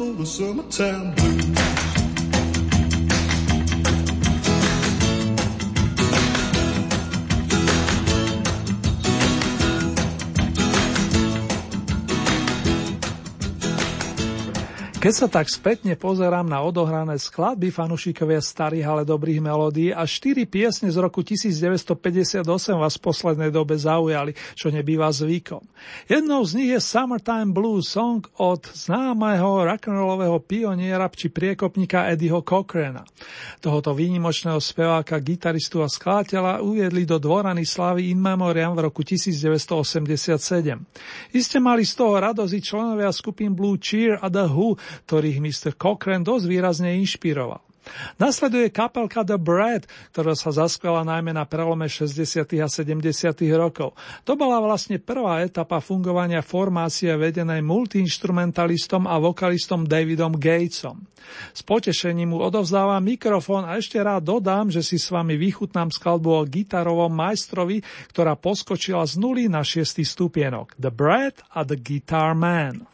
for 0.00 0.14
the 0.14 0.24
summertime 0.24 1.14
blues. 1.14 1.99
Keď 15.00 15.14
sa 15.16 15.32
tak 15.32 15.48
spätne 15.48 15.96
pozerám 15.96 16.44
na 16.44 16.60
odohrané 16.60 17.16
skladby 17.16 17.72
fanúšikovia 17.72 18.44
starých, 18.44 18.84
ale 18.84 19.08
dobrých 19.08 19.40
melódií, 19.40 19.96
a 19.96 20.04
štyri 20.04 20.44
piesne 20.44 20.92
z 20.92 21.00
roku 21.00 21.24
1958 21.24 22.44
vás 22.76 23.00
v 23.00 23.02
poslednej 23.08 23.48
dobe 23.48 23.80
zaujali, 23.80 24.36
čo 24.52 24.68
nebýva 24.68 25.08
zvykom. 25.08 25.64
Jednou 26.04 26.44
z 26.44 26.52
nich 26.52 26.76
je 26.76 26.84
Summertime 26.84 27.48
Blues 27.48 27.88
song 27.88 28.28
od 28.44 28.60
známeho 28.60 29.64
rock'n'rollového 29.72 30.36
pioniera 30.44 31.08
či 31.08 31.32
priekopníka 31.32 32.12
Eddieho 32.12 32.44
Cochrana. 32.44 33.00
Tohoto 33.64 33.96
výnimočného 33.96 34.60
speváka, 34.60 35.16
gitaristu 35.24 35.80
a 35.80 35.88
skladateľa 35.88 36.60
uviedli 36.60 37.08
do 37.08 37.16
dvorany 37.16 37.64
slávy 37.64 38.12
In 38.12 38.20
Memoriam 38.20 38.76
v 38.76 38.84
roku 38.92 39.00
1987. 39.00 40.36
Iste 41.32 41.56
mali 41.56 41.88
z 41.88 41.92
toho 41.96 42.20
radosti 42.20 42.60
členovia 42.60 43.08
skupín 43.16 43.56
Blue 43.56 43.80
Cheer 43.80 44.20
a 44.20 44.28
The 44.28 44.44
Who, 44.44 44.76
ktorých 45.08 45.38
Mr. 45.42 45.70
Cochrane 45.76 46.26
dosť 46.26 46.44
výrazne 46.46 46.96
inšpiroval. 47.00 47.70
Nasleduje 48.20 48.68
kapelka 48.68 49.24
The 49.24 49.40
Bread, 49.40 49.88
ktorá 50.12 50.36
sa 50.36 50.52
zaskvala 50.52 51.02
najmä 51.08 51.32
na 51.32 51.48
prelome 51.48 51.88
60. 51.88 52.44
a 52.60 52.68
70. 52.68 53.08
rokov. 53.56 53.96
To 54.28 54.36
bola 54.36 54.60
vlastne 54.60 55.00
prvá 55.00 55.40
etapa 55.42 55.80
fungovania 55.80 56.44
formácie 56.44 57.10
vedenej 57.16 57.64
multiinstrumentalistom 57.64 59.08
a 59.08 59.16
vokalistom 59.16 59.88
Davidom 59.88 60.36
Gatesom. 60.36 61.08
S 61.54 61.64
potešením 61.64 62.36
mu 62.36 62.38
odovzdávam 62.42 63.00
mikrofón 63.00 63.64
a 63.64 63.78
ešte 63.78 63.96
rád 64.00 64.28
dodám, 64.28 64.68
že 64.68 64.82
si 64.84 65.00
s 65.00 65.08
vami 65.08 65.38
vychutnám 65.40 65.94
skladbu 65.94 66.30
o 66.30 66.42
gitarovom 66.44 67.12
majstrovi, 67.12 67.80
ktorá 68.12 68.36
poskočila 68.36 69.06
z 69.06 69.14
nuly 69.16 69.44
na 69.46 69.64
šiestý 69.64 70.04
stupienok. 70.04 70.76
The 70.76 70.92
Bread 70.92 71.40
a 71.54 71.64
The 71.64 71.78
Guitar 71.78 72.34
Man. 72.34 72.84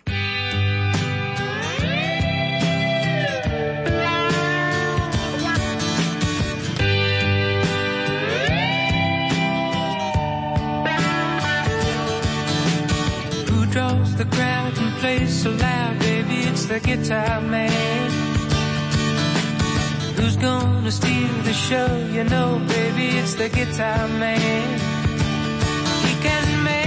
The 13.77 14.25
crowd 14.31 14.79
and 14.79 14.97
plays 15.01 15.43
so 15.43 15.51
loud, 15.51 15.99
baby, 15.99 16.37
it's 16.49 16.65
the 16.65 16.81
guitar 16.81 17.43
man. 17.43 18.11
Who's 20.17 20.37
gonna 20.37 20.91
steal 20.91 21.35
the 21.43 21.53
show? 21.53 21.95
You 22.15 22.25
know, 22.25 22.59
baby, 22.69 23.19
it's 23.19 23.35
the 23.35 23.51
guitar 23.51 24.09
man. 24.09 24.79
He 26.07 26.23
can 26.23 26.65
make 26.65 26.86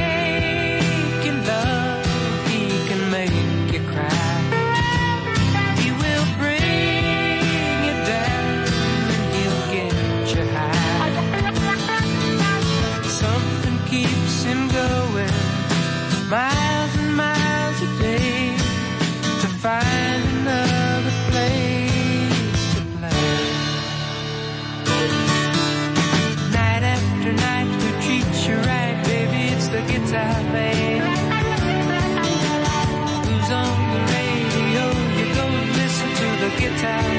to 36.82 37.19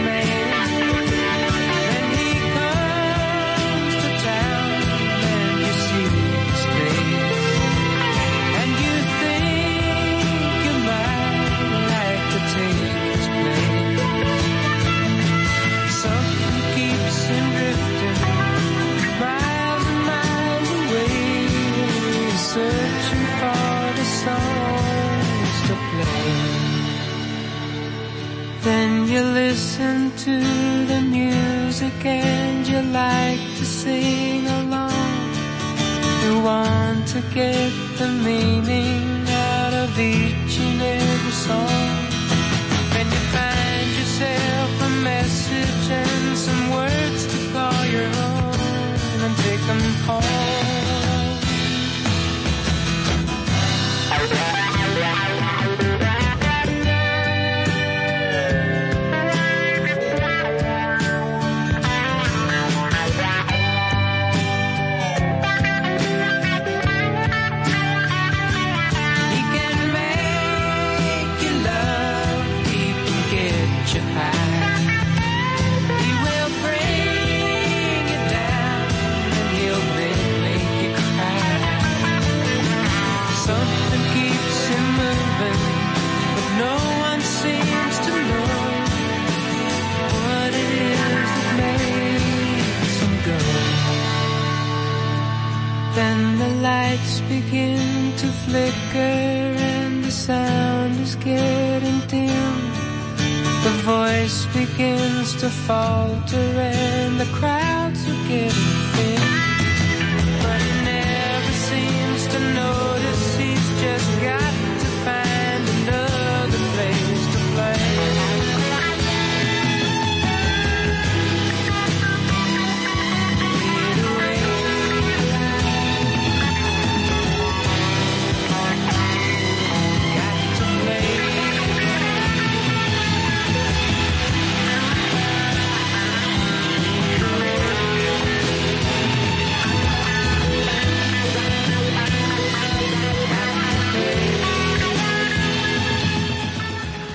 you 29.10 29.22
listen 29.22 30.12
to 30.16 30.38
the 30.86 31.00
music 31.00 32.04
and 32.04 32.66
you 32.68 32.80
like 32.92 33.40
to 33.58 33.64
sing 33.64 34.46
along. 34.46 35.18
You 36.22 36.40
want 36.40 37.08
to 37.08 37.20
get 37.34 37.72
the 37.98 38.06
meaning 38.06 39.26
out 39.28 39.74
of 39.74 39.98
each 39.98 40.58
and 40.60 40.80
every 40.80 41.32
song. 41.32 41.96
And 42.98 43.06
you 43.14 43.22
find 43.34 43.88
yourself 43.98 44.70
a 44.82 44.90
message 45.02 45.90
and 45.90 46.38
some 46.38 46.70
words 46.70 47.26
to 47.32 47.52
call 47.52 47.84
your 47.86 48.06
own 48.06 48.54
and 49.24 49.36
take 49.38 49.62
them 49.66 49.82
home. 50.06 50.59
Begin 97.28 98.12
to 98.16 98.26
flicker 98.44 98.98
and 98.98 100.04
the 100.04 100.10
sound 100.10 101.00
is 101.00 101.14
getting 101.16 102.00
dim. 102.06 102.58
The 103.64 103.74
voice 103.82 104.46
begins 104.54 105.34
to 105.40 105.48
falter 105.48 106.36
and 106.36 107.18
the 107.18 107.30
crowds 107.38 108.00
are 108.08 108.28
getting 108.28 108.69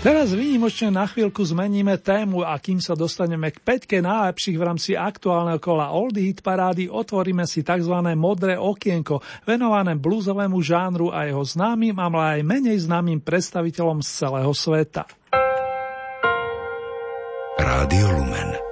Teraz 0.06 0.38
výnimočne 0.38 0.94
na 0.94 1.10
chvíľku 1.10 1.42
zmeníme 1.42 1.98
tému 1.98 2.46
a 2.46 2.54
kým 2.62 2.78
sa 2.78 2.94
dostaneme 2.94 3.50
k 3.50 3.58
peťke 3.58 4.06
najlepších 4.06 4.54
v 4.54 4.62
rámci 4.62 4.94
aktuálneho 4.94 5.58
kola 5.58 5.90
Oldie 5.90 6.30
Hit 6.30 6.46
parády, 6.46 6.86
otvoríme 6.86 7.42
si 7.50 7.66
tzv. 7.66 8.14
modré 8.14 8.54
okienko, 8.54 9.26
venované 9.50 9.98
bluesovému 9.98 10.62
žánru 10.62 11.10
a 11.10 11.26
jeho 11.26 11.42
známym, 11.42 11.98
ale 11.98 12.38
aj 12.38 12.40
menej 12.46 12.86
známym 12.86 13.18
predstaviteľom 13.18 14.06
z 14.06 14.10
celého 14.14 14.54
sveta. 14.54 15.10
Rádio 17.58 18.06
Lumen 18.14 18.65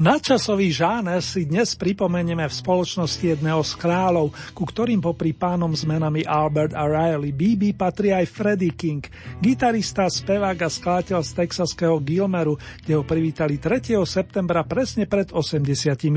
Nadčasový 0.00 0.72
žáner 0.72 1.20
si 1.20 1.44
dnes 1.44 1.76
pripomenieme 1.76 2.48
v 2.48 2.56
spoločnosti 2.56 3.20
jedného 3.20 3.60
z 3.60 3.76
kráľov, 3.76 4.32
ku 4.56 4.64
ktorým 4.64 4.96
popri 4.96 5.36
pánom 5.36 5.76
s 5.76 5.84
menami 5.84 6.24
Albert 6.24 6.72
a 6.72 6.88
Riley 6.88 7.36
BB 7.36 7.76
patrí 7.76 8.08
aj 8.08 8.24
Freddie 8.32 8.72
King, 8.72 9.04
gitarista, 9.44 10.08
spevák 10.08 10.56
a 10.56 10.72
skladateľ 10.72 11.20
z 11.20 11.44
texaského 11.44 12.00
Gilmeru, 12.00 12.56
kde 12.80 12.96
ho 12.96 13.04
privítali 13.04 13.60
3. 13.60 14.00
septembra 14.08 14.64
presne 14.64 15.04
pred 15.04 15.36
80 15.36 15.68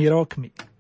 rokmi. 0.08 0.73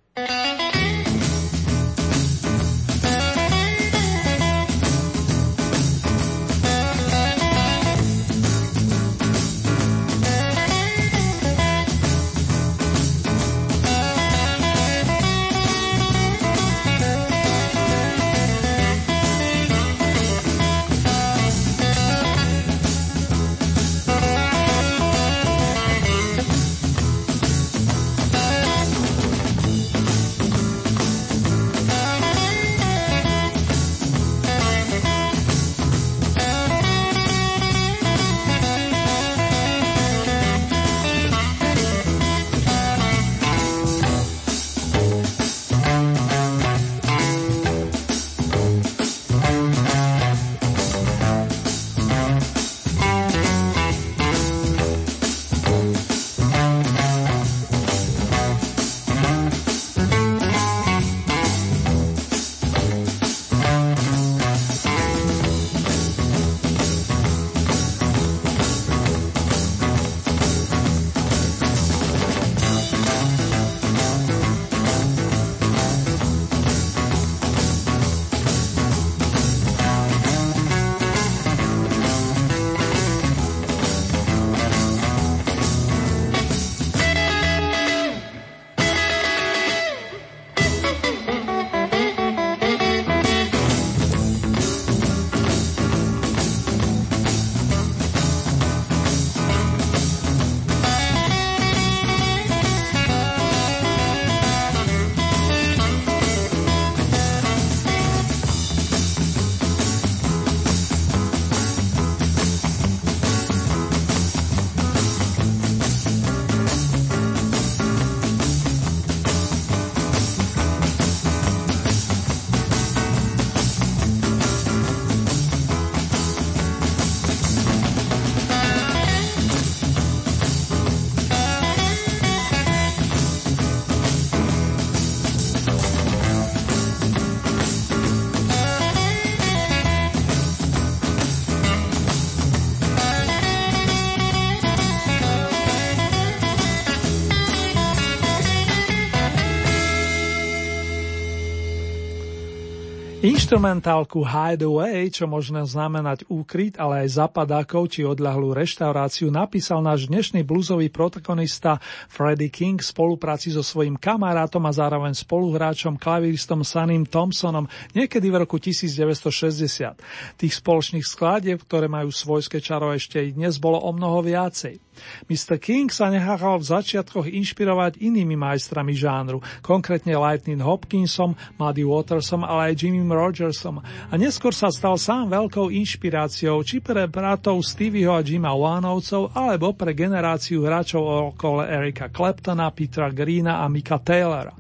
Instrumentálku 153.54 154.26
Hideaway, 154.26 155.14
čo 155.14 155.30
možno 155.30 155.62
znamenať 155.62 156.26
úkryt, 156.26 156.74
ale 156.82 157.06
aj 157.06 157.22
zapadákov 157.22 157.86
či 157.94 158.02
odľahlú 158.02 158.50
reštauráciu, 158.50 159.30
napísal 159.30 159.78
náš 159.86 160.10
dnešný 160.10 160.42
bluesový 160.42 160.90
protagonista 160.90 161.78
Freddie 162.10 162.50
King 162.50 162.82
v 162.82 162.90
spolupráci 162.90 163.54
so 163.54 163.62
svojím 163.62 164.02
kamarátom 164.02 164.66
a 164.66 164.74
zároveň 164.74 165.14
spoluhráčom 165.14 166.02
klaviristom 166.02 166.66
Sanim 166.66 167.06
Thompsonom 167.06 167.70
niekedy 167.94 168.26
v 168.34 168.42
roku 168.42 168.58
1960. 168.58 170.02
Tých 170.34 170.54
spoločných 170.58 171.06
skladieb, 171.06 171.62
ktoré 171.62 171.86
majú 171.86 172.10
svojské 172.10 172.58
čaro 172.58 172.90
ešte 172.90 173.22
i 173.22 173.38
dnes, 173.38 173.62
bolo 173.62 173.78
o 173.78 173.94
mnoho 173.94 174.26
viacej. 174.26 174.82
Mr. 175.30 175.58
King 175.58 175.90
sa 175.90 176.10
nechal 176.10 176.58
v 176.58 176.70
začiatkoch 176.70 177.26
inšpirovať 177.26 178.02
inými 178.02 178.38
majstrami 178.38 178.94
žánru, 178.94 179.42
konkrétne 179.66 180.14
Lightning 180.14 180.62
Hopkinsom, 180.62 181.34
Muddy 181.58 181.86
Watersom, 181.86 182.46
ale 182.46 182.74
aj 182.74 182.86
Jimmy 182.86 183.02
Rogersom 183.44 183.84
a 183.84 184.14
neskôr 184.16 184.56
sa 184.56 184.72
stal 184.72 184.96
sám 184.96 185.28
veľkou 185.28 185.68
inšpiráciou 185.68 186.64
či 186.64 186.80
pre 186.80 187.12
bratov 187.12 187.60
Stevieho 187.60 188.16
a 188.16 188.24
Jima 188.24 188.56
Wanovcov 188.56 189.36
alebo 189.36 189.76
pre 189.76 189.92
generáciu 189.92 190.64
hráčov 190.64 191.36
okolo 191.36 191.68
Erika 191.68 192.08
Claptona, 192.08 192.72
Petra 192.72 193.12
Greena 193.12 193.60
a 193.60 193.68
Mika 193.68 194.00
Taylora. 194.00 194.56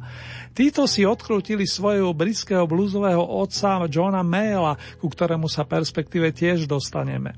Títo 0.53 0.85
si 0.85 1.01
odkrútili 1.01 1.65
svojho 1.65 2.13
britského 2.13 2.67
bluesového 2.67 3.23
otca 3.23 3.87
Johna 3.89 4.21
Mayla, 4.21 4.77
ku 5.01 5.09
ktorému 5.09 5.49
sa 5.49 5.65
perspektíve 5.65 6.29
tiež 6.29 6.69
dostaneme. 6.69 7.33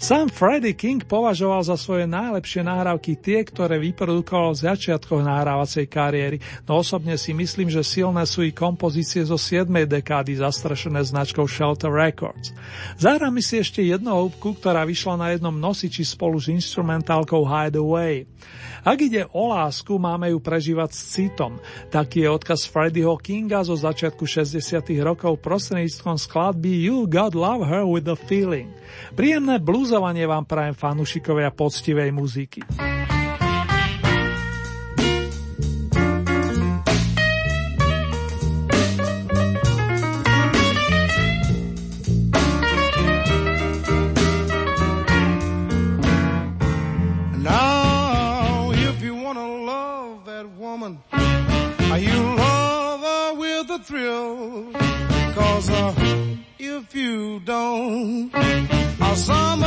Sám 0.00 0.32
Freddie 0.32 0.72
King 0.72 1.04
považoval 1.04 1.60
za 1.60 1.76
svoje 1.76 2.08
najlepšie 2.08 2.64
nahrávky 2.64 3.20
tie, 3.20 3.44
ktoré 3.44 3.76
vyprodukoval 3.76 4.56
v 4.56 4.64
začiatkoch 4.72 5.20
nahrávacej 5.20 5.86
kariéry, 5.86 6.38
no 6.64 6.80
osobne 6.80 7.14
si 7.20 7.36
myslím, 7.36 7.68
že 7.68 7.84
silné 7.84 8.24
sú 8.24 8.42
i 8.42 8.50
kompozície 8.50 9.20
zo 9.22 9.36
7. 9.36 9.68
dekády 9.84 10.40
zastrašené 10.40 11.04
značkou 11.04 11.44
Shelter 11.44 11.92
Records. 11.92 12.56
Zahráme 12.96 13.44
si 13.44 13.60
ešte 13.60 13.84
jednu 13.84 14.10
húbku, 14.16 14.56
ktorá 14.56 14.88
vyšla 14.88 15.14
na 15.20 15.28
jednom 15.36 15.54
nosiči 15.54 16.02
spolu 16.02 16.40
s 16.40 16.48
instrumentálkou 16.48 17.44
Hideaway. 17.44 18.24
Ak 18.80 18.96
ide 18.96 19.28
o 19.36 19.52
lásku, 19.52 19.92
máme 20.00 20.32
ju 20.32 20.40
prežívať 20.40 20.90
s 20.96 21.00
citom. 21.12 21.60
Taký 21.92 22.24
je 22.24 22.28
odkaz 22.32 22.64
Freddieho 22.64 23.12
Kinga 23.20 23.60
zo 23.60 23.76
začiatku 23.76 24.24
60. 24.24 24.56
rokov 25.04 25.36
prostredníctvom 25.44 26.16
skladby 26.16 26.88
You 26.88 27.04
God 27.04 27.36
Love 27.36 27.68
Her 27.68 27.84
with 27.84 28.08
a 28.08 28.16
Feeling. 28.16 28.72
Príjemné 29.50 29.66
blúzovanie 29.66 30.30
vám 30.30 30.46
prajem 30.46 30.78
fanúšikovia 30.78 31.50
poctivej 31.50 32.14
muziky. 32.14 32.62
If 56.90 56.96
you 56.96 57.38
don't, 57.44 58.34
uh, 58.34 59.14
some 59.14 59.62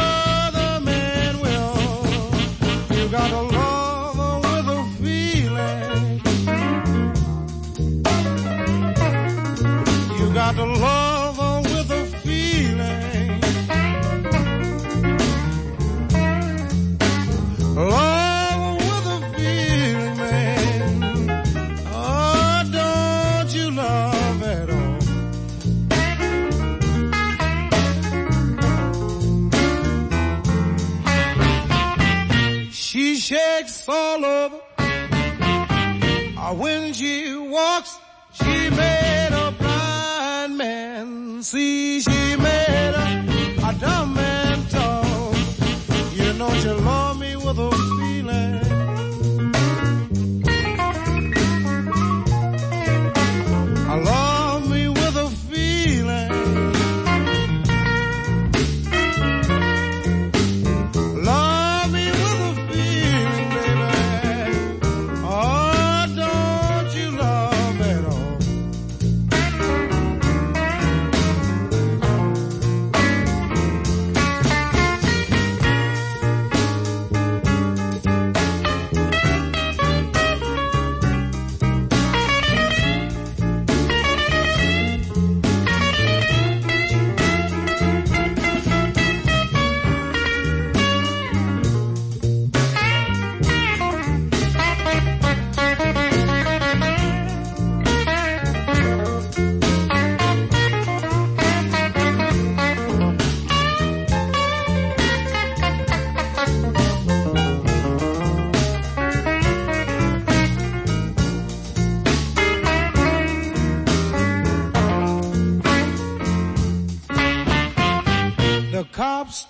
legs 33.87 33.89
all 33.89 34.25
over. 34.25 34.59
Uh, 36.37 36.53
when 36.55 36.93
she 36.93 37.35
walks, 37.35 37.97
she 38.33 38.69
made 38.69 39.29
a 39.31 39.51
blind 39.51 40.57
man 40.57 41.43
see. 41.43 42.01
She 42.01 42.35
made 42.37 42.93
a, 42.95 43.69
a 43.69 43.73
dumb 43.79 44.13
man 44.15 44.42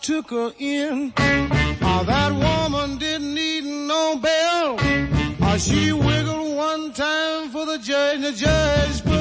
took 0.03 0.31
her 0.31 0.51
in. 0.59 1.13
Oh, 1.17 2.03
that 2.05 2.33
woman 2.33 2.97
didn't 2.97 3.33
need 3.33 3.63
no 3.63 4.17
bail. 4.17 4.75
Oh, 5.41 5.57
she 5.57 5.93
wiggled 5.93 6.57
one 6.57 6.91
time 6.91 7.49
for 7.49 7.65
the 7.65 7.77
judge. 7.77 8.19
The 8.19 8.33
judge 8.33 9.12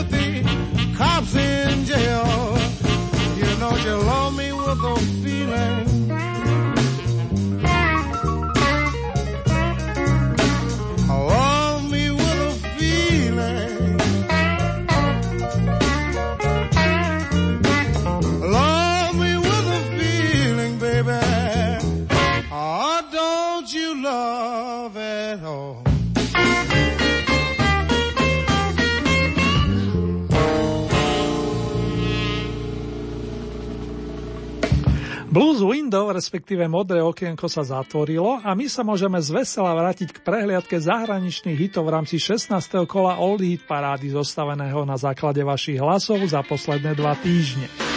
respektíve 36.32 36.64
modré 36.64 37.04
okienko 37.04 37.44
sa 37.44 37.60
zatvorilo 37.60 38.40
a 38.40 38.56
my 38.56 38.64
sa 38.64 38.80
môžeme 38.80 39.20
zvesela 39.20 39.76
vrátiť 39.76 40.16
k 40.16 40.24
prehliadke 40.24 40.80
zahraničných 40.80 41.60
hitov 41.60 41.92
v 41.92 42.00
rámci 42.00 42.16
16. 42.16 42.56
kola 42.88 43.20
Old 43.20 43.44
Hit 43.44 43.68
parády 43.68 44.08
zostaveného 44.08 44.88
na 44.88 44.96
základe 44.96 45.44
vašich 45.44 45.76
hlasov 45.76 46.24
za 46.24 46.40
posledné 46.40 46.96
dva 46.96 47.12
týždne. 47.20 47.91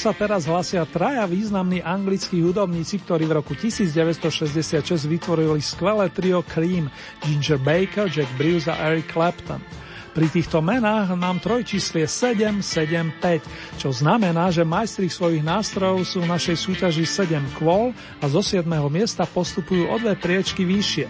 Sa 0.00 0.16
teraz 0.16 0.48
hlasia 0.48 0.88
traja 0.88 1.28
významní 1.28 1.84
anglickí 1.84 2.40
hudobníci, 2.40 3.04
ktorí 3.04 3.28
v 3.28 3.36
roku 3.36 3.52
1966 3.52 4.80
vytvorili 5.04 5.60
skvelé 5.60 6.08
trio 6.08 6.40
Cream, 6.40 6.88
Ginger 7.20 7.60
Baker, 7.60 8.08
Jack 8.08 8.32
Bruce 8.40 8.64
a 8.72 8.80
Eric 8.88 9.12
Clapton. 9.12 9.60
Pri 10.10 10.26
týchto 10.26 10.58
menách 10.58 11.14
nám 11.14 11.38
trojčíslie 11.38 12.10
7, 12.10 12.66
7, 12.66 13.22
5, 13.22 13.78
čo 13.78 13.94
znamená, 13.94 14.50
že 14.50 14.66
majstri 14.66 15.06
svojich 15.06 15.46
nástrojov 15.46 16.02
sú 16.02 16.26
v 16.26 16.30
našej 16.34 16.56
súťaži 16.58 17.06
7 17.06 17.38
kvôl 17.54 17.94
a 18.18 18.24
zo 18.26 18.42
7. 18.42 18.66
miesta 18.90 19.22
postupujú 19.22 19.86
o 19.86 19.96
dve 20.02 20.18
priečky 20.18 20.66
vyššie. 20.66 21.06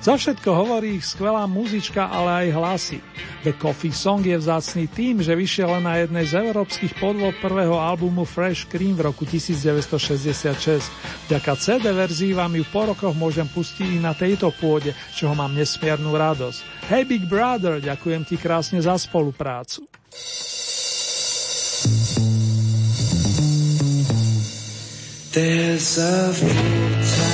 Za 0.00 0.16
všetko 0.16 0.50
hovorí 0.50 0.96
ich 0.96 1.04
skvelá 1.04 1.44
muzička, 1.44 2.08
ale 2.08 2.48
aj 2.48 2.56
hlasy. 2.56 2.98
The 3.44 3.52
Coffee 3.52 3.92
Song 3.92 4.24
je 4.24 4.32
vzácný 4.32 4.88
tým, 4.88 5.20
že 5.20 5.36
vyšiel 5.36 5.76
len 5.76 5.84
na 5.84 6.00
jednej 6.00 6.24
z 6.24 6.40
európskych 6.40 6.96
podôb 6.96 7.36
prvého 7.38 7.76
albumu 7.76 8.24
Fresh 8.24 8.64
Cream 8.64 8.96
v 8.96 9.12
roku 9.12 9.28
1966. 9.28 10.88
Vďaka 11.28 11.52
CD 11.60 11.92
verzii 11.92 12.32
vám 12.32 12.56
ju 12.56 12.64
po 12.72 12.88
rokoch 12.88 13.12
môžem 13.12 13.44
pustiť 13.44 13.96
i 13.96 14.00
na 14.00 14.16
tejto 14.16 14.48
pôde, 14.56 14.96
čoho 15.12 15.36
mám 15.36 15.52
nesmiernu 15.52 16.16
radosť. 16.16 16.88
Hey 16.88 17.04
Big 17.04 17.28
Brother, 17.28 17.76
ďakujem 17.84 18.24
ti 18.24 18.39
krásne 18.40 18.80
za 18.82 18.98
spoluprácu. 18.98 19.84
There's 25.30 25.98
a 25.98 26.32
full 26.34 26.50
time 27.06 27.30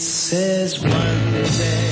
says 0.00 0.78
one 0.84 1.32
day 1.32 1.85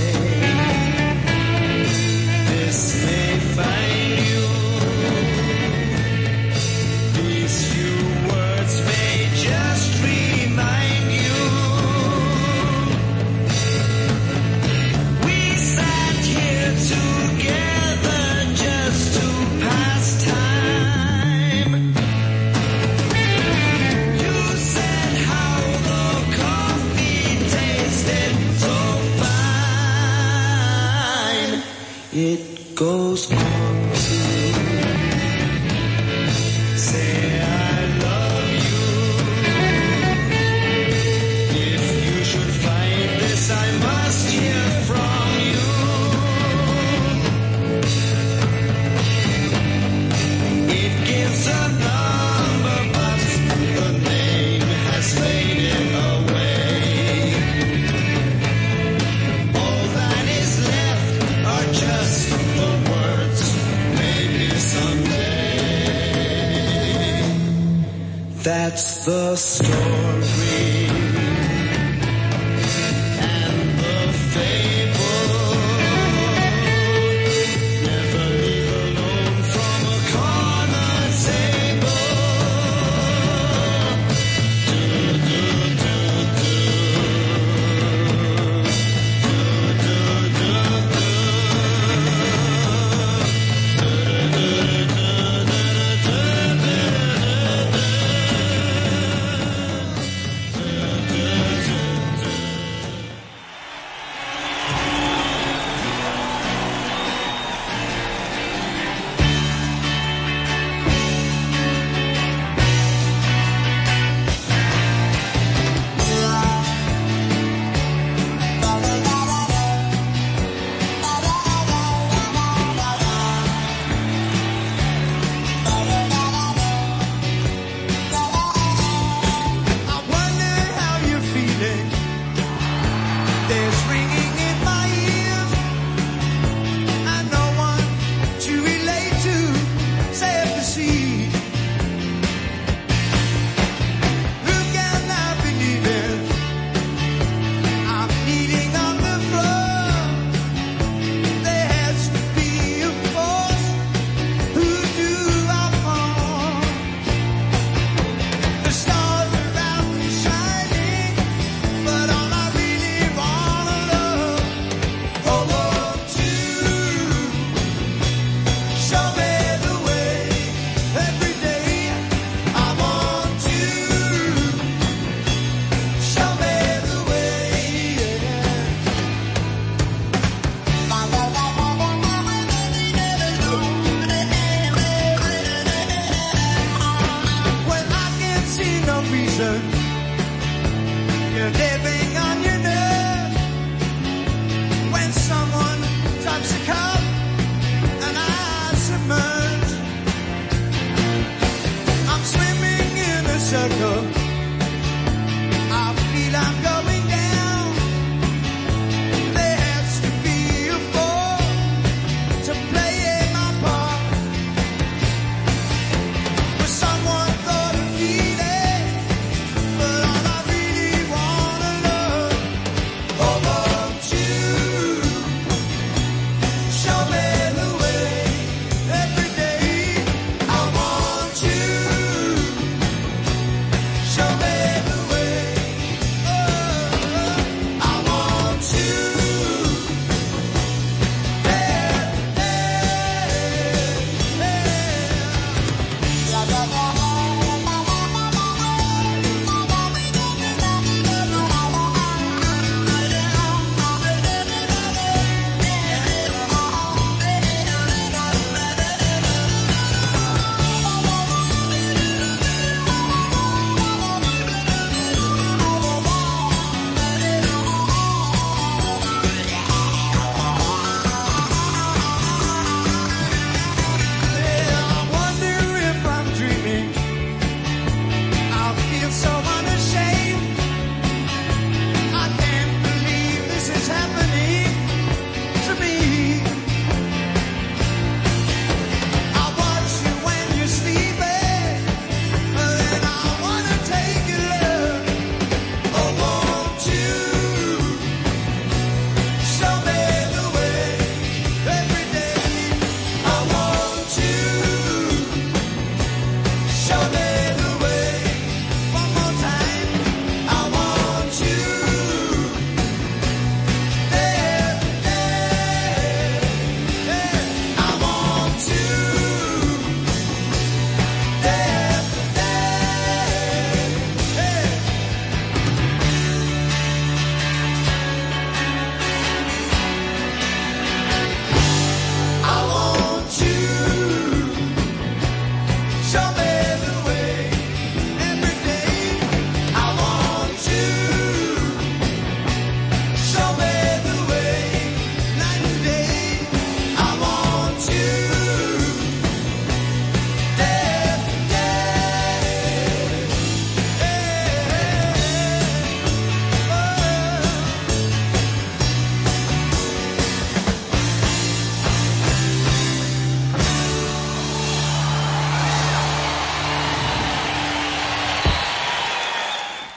the 69.05 69.37
story. 69.37 69.84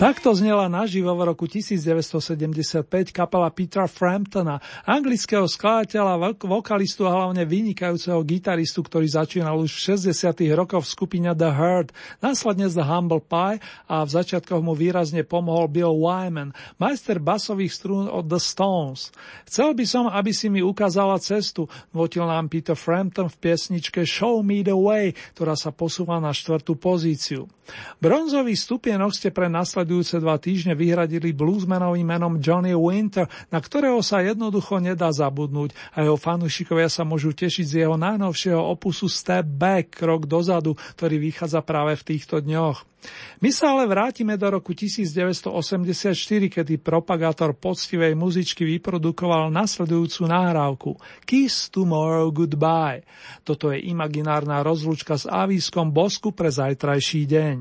Takto 0.08 0.32
znela 0.32 0.72
naživo 0.72 1.12
v 1.20 1.36
roku 1.36 1.52
1975 1.52 3.12
kapela 3.12 3.52
Petra 3.52 3.92
Framptona, 3.92 4.64
anglického 4.88 5.44
skladateľa, 5.44 6.40
vokalistu 6.48 7.04
a 7.04 7.12
hlavne 7.12 7.44
vynikajúceho 7.44 8.24
gitaristu, 8.24 8.88
ktorý 8.88 9.04
začínal 9.04 9.60
už 9.60 9.76
v 9.76 10.00
60. 10.00 10.32
rokoch 10.56 10.88
v 10.88 10.94
skupine 10.96 11.28
The 11.36 11.52
Herd, 11.52 11.92
následne 12.24 12.72
The 12.72 12.88
Humble 12.88 13.20
Pie 13.20 13.60
a 13.92 14.08
v 14.08 14.10
začiatkoch 14.16 14.64
mu 14.64 14.80
výrazne 14.80 15.28
pomohol 15.28 15.68
Bill 15.68 15.92
Wyman, 16.00 16.56
majster 16.80 17.20
basových 17.20 17.76
strún 17.76 18.08
od 18.08 18.32
The 18.32 18.40
Stones. 18.40 19.12
Chcel 19.44 19.76
by 19.76 19.84
som, 19.84 20.08
aby 20.08 20.32
si 20.32 20.48
mi 20.48 20.64
ukázala 20.64 21.20
cestu, 21.20 21.68
votil 21.92 22.24
nám 22.24 22.48
Peter 22.48 22.80
Frampton 22.80 23.28
v 23.28 23.44
piesničke 23.44 24.08
Show 24.08 24.40
Me 24.40 24.64
the 24.64 24.72
Way, 24.72 25.36
ktorá 25.36 25.60
sa 25.60 25.76
posúva 25.76 26.16
na 26.24 26.32
štvrtú 26.32 26.80
pozíciu. 26.80 27.52
Bronzový 28.00 28.56
stupienok 28.56 29.12
ste 29.12 29.28
pre 29.36 29.52
nasledujúce 29.52 29.97
dva 30.02 30.38
týždne 30.38 30.78
vyhradili 30.78 31.34
bluesmanovým 31.34 32.06
menom 32.06 32.38
Johnny 32.42 32.76
Winter, 32.76 33.30
na 33.50 33.62
ktorého 33.62 34.02
sa 34.02 34.22
jednoducho 34.22 34.78
nedá 34.82 35.10
zabudnúť 35.10 35.74
a 35.96 36.04
jeho 36.06 36.18
fanúšikovia 36.20 36.90
sa 36.90 37.08
môžu 37.08 37.34
tešiť 37.34 37.66
z 37.66 37.74
jeho 37.86 37.96
najnovšieho 37.96 38.60
opusu 38.60 39.08
Step 39.08 39.48
Back, 39.48 40.02
krok 40.02 40.28
dozadu, 40.28 40.76
ktorý 40.98 41.22
vychádza 41.22 41.64
práve 41.64 41.96
v 41.98 42.06
týchto 42.16 42.44
dňoch. 42.44 42.98
My 43.40 43.54
sa 43.54 43.78
ale 43.78 43.86
vrátime 43.86 44.34
do 44.36 44.50
roku 44.50 44.74
1984, 44.74 46.18
kedy 46.50 46.82
propagátor 46.82 47.54
poctivej 47.54 48.18
muzičky 48.18 48.66
vyprodukoval 48.66 49.54
nasledujúcu 49.54 50.22
nahrávku 50.26 50.92
Kiss 51.24 51.70
Tomorrow 51.70 52.34
Goodbye. 52.34 53.06
Toto 53.46 53.70
je 53.70 53.86
imaginárna 53.86 54.66
rozlúčka 54.66 55.16
s 55.16 55.30
avískom 55.30 55.94
bosku 55.94 56.34
pre 56.34 56.50
zajtrajší 56.50 57.22
deň. 57.30 57.56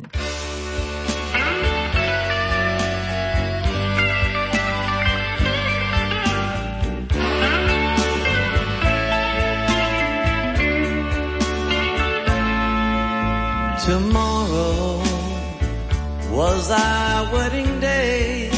Was 16.68 16.80
our 16.80 17.32
wedding 17.32 17.80
day, 17.80 18.48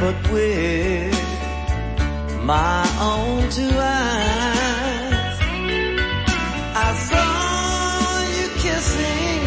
but 0.00 0.16
with 0.32 1.14
my 2.44 2.82
own 3.00 3.48
two 3.50 3.70
eyes, 3.78 5.38
I 6.74 6.88
saw 7.08 8.22
you 8.36 8.48
kissing 8.64 9.42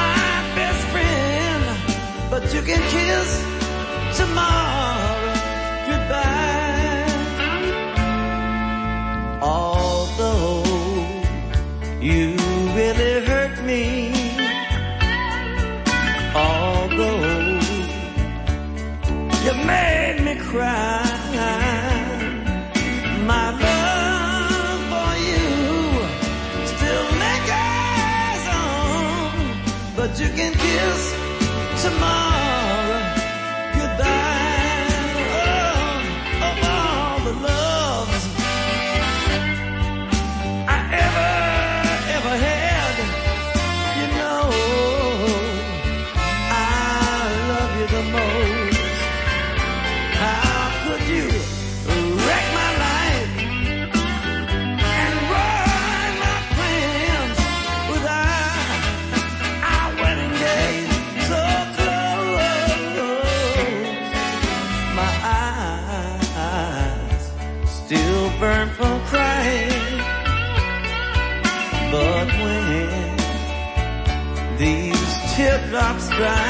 my 0.00 0.26
best 0.56 0.82
friend, 0.92 1.62
but 2.30 2.42
you 2.54 2.62
can 2.62 2.82
kiss 2.90 2.99
me 20.34 20.40
cry, 20.40 21.02
my 23.26 23.50
love 23.66 24.80
for 24.90 25.12
you 25.28 25.46
still 26.72 27.06
lingers 27.22 28.44
on. 28.62 29.96
But 29.96 30.20
you 30.20 30.28
can 30.28 30.52
kiss 30.52 31.82
tomorrow 31.82 32.29
Right. 76.20 76.49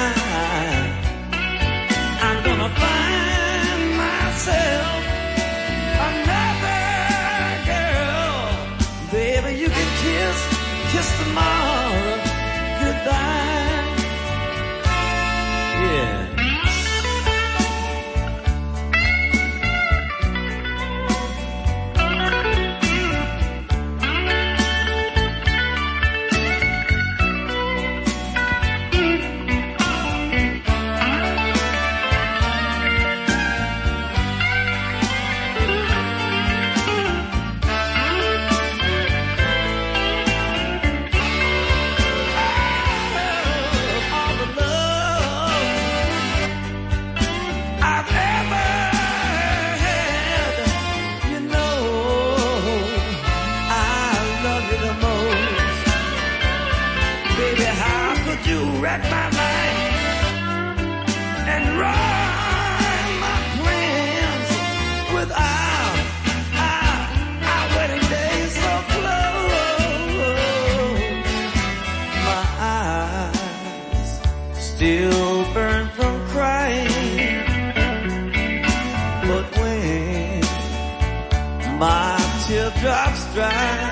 My 81.81 82.19
teardrops 82.47 83.25
dry, 83.33 83.91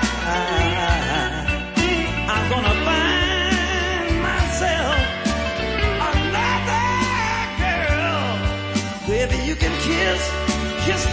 I'm 2.33 2.45
gonna 2.51 2.75
find 2.87 4.13
myself 4.29 4.99
another 6.11 6.85
girl. 7.61 8.29
Baby, 9.07 9.37
you 9.49 9.55
can 9.55 9.73
kiss, 9.87 10.21
kiss 10.85 11.03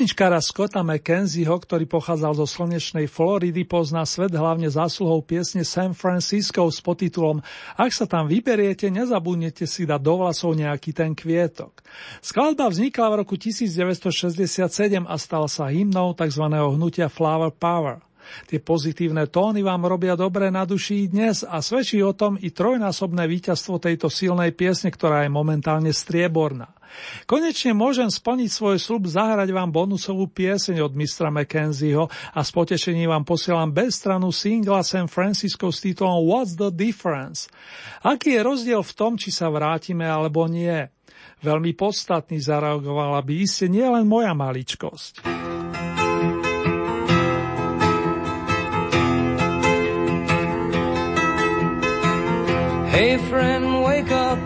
Pesničkára 0.00 0.40
Scotta 0.40 0.80
McKenzieho, 0.80 1.60
ktorý 1.60 1.84
pochádzal 1.84 2.32
zo 2.32 2.48
slnečnej 2.48 3.04
Floridy, 3.04 3.68
pozná 3.68 4.08
svet 4.08 4.32
hlavne 4.32 4.64
zásluhou 4.72 5.20
piesne 5.20 5.60
San 5.60 5.92
Francisco 5.92 6.64
s 6.72 6.80
podtitulom 6.80 7.44
Ak 7.76 7.92
sa 7.92 8.08
tam 8.08 8.24
vyberiete, 8.24 8.88
nezabudnete 8.88 9.68
si 9.68 9.84
dať 9.84 10.00
do 10.00 10.24
vlasov 10.24 10.56
nejaký 10.56 10.96
ten 10.96 11.12
kvietok. 11.12 11.84
Skladba 12.24 12.72
vznikla 12.72 13.12
v 13.12 13.18
roku 13.20 13.36
1967 13.36 14.64
a 15.04 15.14
stala 15.20 15.52
sa 15.52 15.68
hymnou 15.68 16.16
tzv. 16.16 16.48
hnutia 16.48 17.12
Flower 17.12 17.52
Power. 17.52 18.00
Tie 18.46 18.58
pozitívne 18.62 19.26
tóny 19.30 19.64
vám 19.64 19.86
robia 19.86 20.18
dobre 20.18 20.48
na 20.48 20.66
duši 20.66 21.10
dnes 21.10 21.42
a 21.46 21.62
svedčí 21.62 22.02
o 22.02 22.16
tom 22.16 22.36
i 22.40 22.50
trojnásobné 22.52 23.26
víťazstvo 23.26 23.82
tejto 23.82 24.12
silnej 24.12 24.52
piesne, 24.52 24.90
ktorá 24.92 25.24
je 25.24 25.30
momentálne 25.30 25.90
strieborná. 25.94 26.74
Konečne 27.26 27.70
môžem 27.70 28.10
splniť 28.10 28.50
svoj 28.50 28.76
slub 28.82 29.06
zahrať 29.06 29.54
vám 29.54 29.70
bonusovú 29.70 30.26
pieseň 30.26 30.82
od 30.82 30.92
mistra 30.98 31.30
McKenzieho 31.30 32.10
a 32.10 32.40
s 32.42 32.50
potešením 32.50 33.14
vám 33.14 33.22
posielam 33.22 33.70
bezstranu 33.70 34.34
singla 34.34 34.82
San 34.82 35.06
Francisco 35.06 35.70
s 35.70 35.78
titulom 35.78 36.26
What's 36.26 36.58
the 36.58 36.74
Difference? 36.74 37.46
Aký 38.02 38.34
je 38.34 38.42
rozdiel 38.42 38.82
v 38.82 38.96
tom, 38.98 39.14
či 39.14 39.30
sa 39.30 39.46
vrátime 39.48 40.06
alebo 40.06 40.50
nie? 40.50 40.90
Veľmi 41.40 41.72
podstatný 41.72 42.42
zareagovala 42.42 43.24
by 43.24 43.34
iste 43.38 43.70
nielen 43.70 44.04
moja 44.04 44.36
maličkosť. 44.36 45.39
Hey 52.90 53.18
friend, 53.18 53.82
wake 53.84 54.10
up 54.10 54.38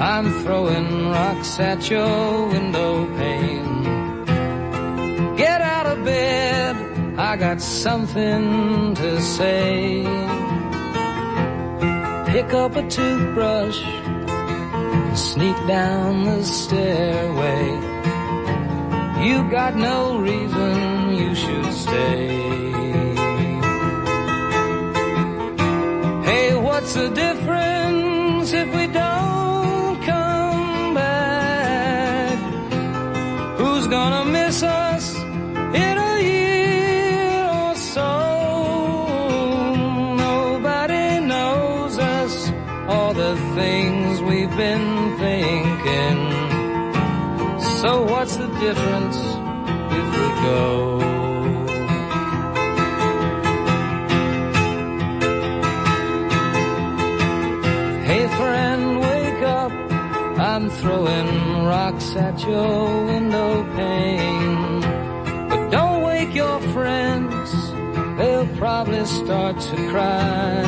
I'm 0.00 0.32
throwing 0.44 1.10
rocks 1.10 1.60
at 1.60 1.90
your 1.90 2.46
window 2.48 3.04
pane. 3.18 3.84
Get 5.36 5.60
out 5.60 5.84
of 5.84 6.02
bed, 6.06 6.74
I 7.18 7.36
got 7.36 7.60
something 7.60 8.94
to 8.94 9.20
say. 9.20 10.02
Pick 12.32 12.54
up 12.54 12.76
a 12.76 12.88
toothbrush, 12.88 13.78
sneak 15.14 15.56
down 15.66 16.24
the 16.24 16.42
stairway. 16.44 17.66
You 19.26 19.50
got 19.50 19.76
no 19.76 20.18
reason 20.18 21.12
you 21.12 21.34
should 21.34 21.74
stay. 21.74 22.79
What's 26.80 26.94
the 26.94 27.10
difference 27.10 28.52
if 28.54 28.74
we 28.74 28.86
don't? 28.86 30.02
Come 30.02 30.94
back? 30.94 32.38
Who's 33.58 33.86
gonna 33.86 34.24
miss 34.24 34.62
us 34.62 35.14
in 35.84 35.94
a 36.10 36.14
year 36.22 37.44
or 37.64 37.74
so. 37.74 38.12
Nobody 40.16 41.20
knows 41.20 41.98
us, 41.98 42.50
all 42.88 43.12
the 43.12 43.36
things 43.54 44.22
we've 44.22 44.56
been 44.56 45.18
thinking. 45.18 46.18
So 47.80 48.04
what's 48.04 48.36
the 48.36 48.48
difference 48.64 49.18
if 49.98 50.06
we 50.18 50.28
go? 50.48 51.29
throwing 61.00 61.64
rocks 61.64 62.14
at 62.16 62.38
your 62.42 63.06
window 63.06 63.64
pane. 63.74 64.80
But 65.48 65.70
don't 65.70 66.02
wake 66.02 66.34
your 66.34 66.60
friends, 66.74 67.48
they'll 68.18 68.56
probably 68.58 69.04
start 69.06 69.58
to 69.60 69.76
cry. 69.90 70.62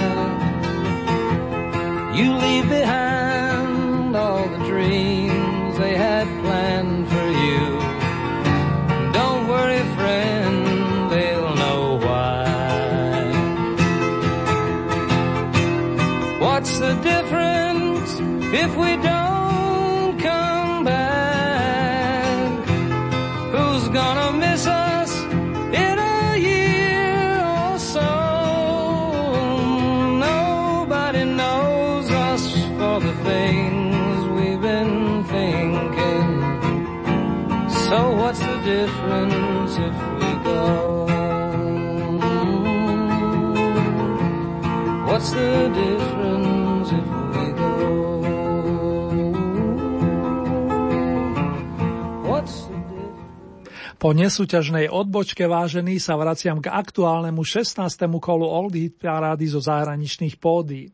You 2.14 2.32
leave 2.44 2.68
behind 2.68 4.16
all 4.16 4.48
the 4.48 4.64
dreams 4.70 5.78
they 5.78 5.96
had 5.96 6.26
planned 6.42 7.08
for 7.08 7.28
you. 7.44 7.64
Don't 9.12 9.48
worry, 9.48 9.82
friend. 9.96 10.32
if 18.54 18.76
we 18.76 18.96
don't 19.02 19.21
the 45.30 45.68
difference 45.68 46.11
Po 54.02 54.10
nesúťažnej 54.10 54.90
odbočke 54.90 55.46
vážený 55.46 56.02
sa 56.02 56.18
vraciam 56.18 56.58
k 56.58 56.74
aktuálnemu 56.74 57.38
16. 57.38 57.86
kolu 58.18 58.50
Old 58.50 58.74
Hit 58.74 58.98
parády 58.98 59.46
zo 59.46 59.62
zahraničných 59.62 60.42
pódií. 60.42 60.90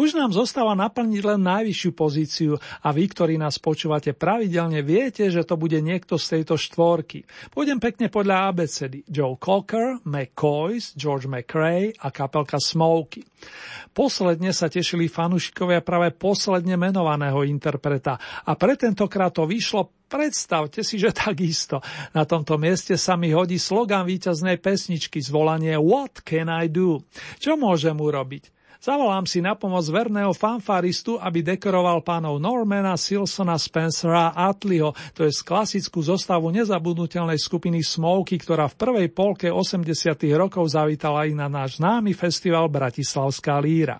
Už 0.00 0.16
nám 0.16 0.32
zostáva 0.32 0.72
naplniť 0.72 1.20
len 1.20 1.44
najvyššiu 1.44 1.90
pozíciu 1.92 2.56
a 2.56 2.88
vy, 2.96 3.12
ktorí 3.12 3.36
nás 3.36 3.60
počúvate 3.60 4.16
pravidelne, 4.16 4.80
viete, 4.80 5.28
že 5.28 5.44
to 5.44 5.60
bude 5.60 5.76
niekto 5.84 6.16
z 6.16 6.40
tejto 6.40 6.56
štvorky. 6.56 7.28
Pôjdem 7.52 7.76
pekne 7.76 8.08
podľa 8.08 8.48
abecedy. 8.48 9.04
Joe 9.04 9.36
Cocker, 9.36 10.00
McCoys, 10.08 10.96
George 10.96 11.28
McRae 11.28 11.92
a 12.00 12.08
kapelka 12.08 12.56
Smokey. 12.56 13.20
Posledne 13.96 14.52
sa 14.52 14.68
tešili 14.68 15.08
fanúšikovia 15.08 15.80
práve 15.80 16.12
posledne 16.12 16.76
menovaného 16.76 17.40
interpreta 17.48 18.20
a 18.44 18.52
pre 18.52 18.76
tentokrát 18.76 19.32
to 19.32 19.48
vyšlo 19.48 19.96
Predstavte 20.06 20.86
si, 20.86 21.02
že 21.02 21.10
takisto. 21.10 21.82
Na 22.14 22.22
tomto 22.22 22.54
mieste 22.62 22.94
sa 22.94 23.18
mi 23.18 23.34
hodí 23.34 23.58
slogan 23.58 24.06
víťaznej 24.06 24.62
pesničky 24.62 25.18
zvolanie 25.18 25.74
What 25.82 26.22
can 26.22 26.46
I 26.46 26.70
do? 26.70 27.02
Čo 27.42 27.58
môžem 27.58 27.98
urobiť? 27.98 28.55
Zavolám 28.86 29.26
si 29.26 29.42
na 29.42 29.58
pomoc 29.58 29.82
verného 29.90 30.30
fanfaristu, 30.30 31.18
aby 31.18 31.42
dekoroval 31.42 32.06
pánov 32.06 32.38
Normana, 32.38 32.94
Silsona, 32.94 33.58
Spencera 33.58 34.30
a 34.30 34.46
Atliho, 34.46 34.94
to 35.10 35.26
je 35.26 35.34
klasickú 35.42 35.98
zostavu 36.06 36.54
nezabudnutelnej 36.54 37.34
skupiny 37.34 37.82
Smoky, 37.82 38.38
ktorá 38.38 38.70
v 38.70 38.78
prvej 38.78 39.08
polke 39.10 39.50
80 39.50 39.90
rokov 40.38 40.70
zavítala 40.70 41.26
i 41.26 41.34
na 41.34 41.50
náš 41.50 41.82
známy 41.82 42.14
festival 42.14 42.70
Bratislavská 42.70 43.58
líra. 43.58 43.98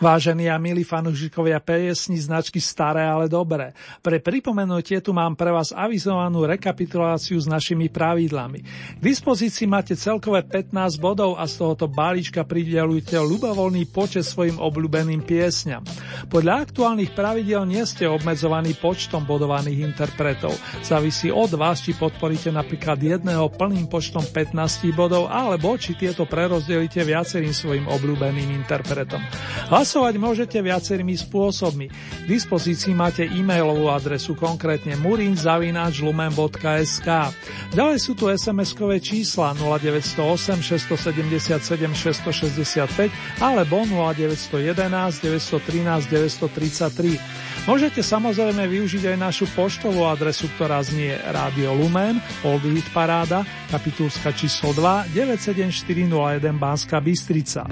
Vážení 0.00 0.48
a 0.48 0.56
milí 0.56 0.80
fanúšikovia 0.80 1.60
piesni 1.60 2.16
značky 2.16 2.56
Staré, 2.56 3.04
ale 3.04 3.28
dobré. 3.28 3.76
Pre 4.00 4.16
pripomenutie 4.16 4.96
tu 5.04 5.12
mám 5.12 5.36
pre 5.36 5.52
vás 5.52 5.76
avizovanú 5.76 6.48
rekapituláciu 6.48 7.36
s 7.36 7.44
našimi 7.44 7.92
pravidlami. 7.92 8.64
K 8.96 9.02
dispozícii 9.04 9.68
máte 9.68 9.92
celkové 9.92 10.40
15 10.40 10.96
bodov 10.96 11.36
a 11.36 11.44
z 11.44 11.60
tohoto 11.60 11.84
balíčka 11.84 12.48
pridelujte 12.48 13.20
ľubovoľný 13.20 13.92
počet 13.92 14.24
svojim 14.24 14.56
obľúbeným 14.56 15.20
piesňam. 15.20 15.84
Podľa 16.32 16.64
aktuálnych 16.64 17.12
pravidel 17.12 17.68
nie 17.68 17.84
ste 17.84 18.08
obmedzovaní 18.08 18.72
počtom 18.80 19.28
bodovaných 19.28 19.84
interpretov. 19.84 20.56
Závisí 20.80 21.28
od 21.28 21.52
vás, 21.60 21.84
či 21.84 21.92
podporíte 21.92 22.48
napríklad 22.48 22.96
jedného 23.04 23.52
plným 23.52 23.84
počtom 23.92 24.24
15 24.24 24.96
bodov, 24.96 25.28
alebo 25.28 25.76
či 25.76 25.92
tieto 25.92 26.24
prerozdelíte 26.24 27.04
viacerým 27.04 27.52
svojim 27.52 27.84
obľúbeným 27.84 28.48
interpretom. 28.64 29.20
Hlasovať 29.90 30.22
môžete 30.22 30.62
viacerými 30.62 31.18
spôsobmi. 31.18 31.90
K 31.90 32.26
dispozícii 32.30 32.94
máte 32.94 33.26
e-mailovú 33.26 33.90
adresu, 33.90 34.38
konkrétne 34.38 34.94
murinzavinačlumen.sk. 35.02 37.08
Ďalej 37.74 37.98
sú 37.98 38.14
tu 38.14 38.30
SMS-kové 38.30 39.02
čísla 39.02 39.50
0908 39.58 40.62
677 40.62 41.90
665 41.90 43.42
alebo 43.42 43.82
0911 43.82 45.26
913 45.26 45.58
933. 45.58 47.66
Môžete 47.66 48.06
samozrejme 48.06 48.70
využiť 48.70 49.10
aj 49.10 49.16
našu 49.18 49.50
poštovú 49.58 50.06
adresu, 50.06 50.46
ktorá 50.54 50.86
znie 50.86 51.18
Radio 51.34 51.74
Lumen, 51.74 52.22
Old 52.46 52.62
Hit 52.62 52.86
Paráda, 52.94 53.42
kapitulska 53.74 54.30
číslo 54.38 54.70
2, 54.70 55.10
97401 55.18 56.62
Banska 56.62 57.02
Bystrica. 57.02 57.66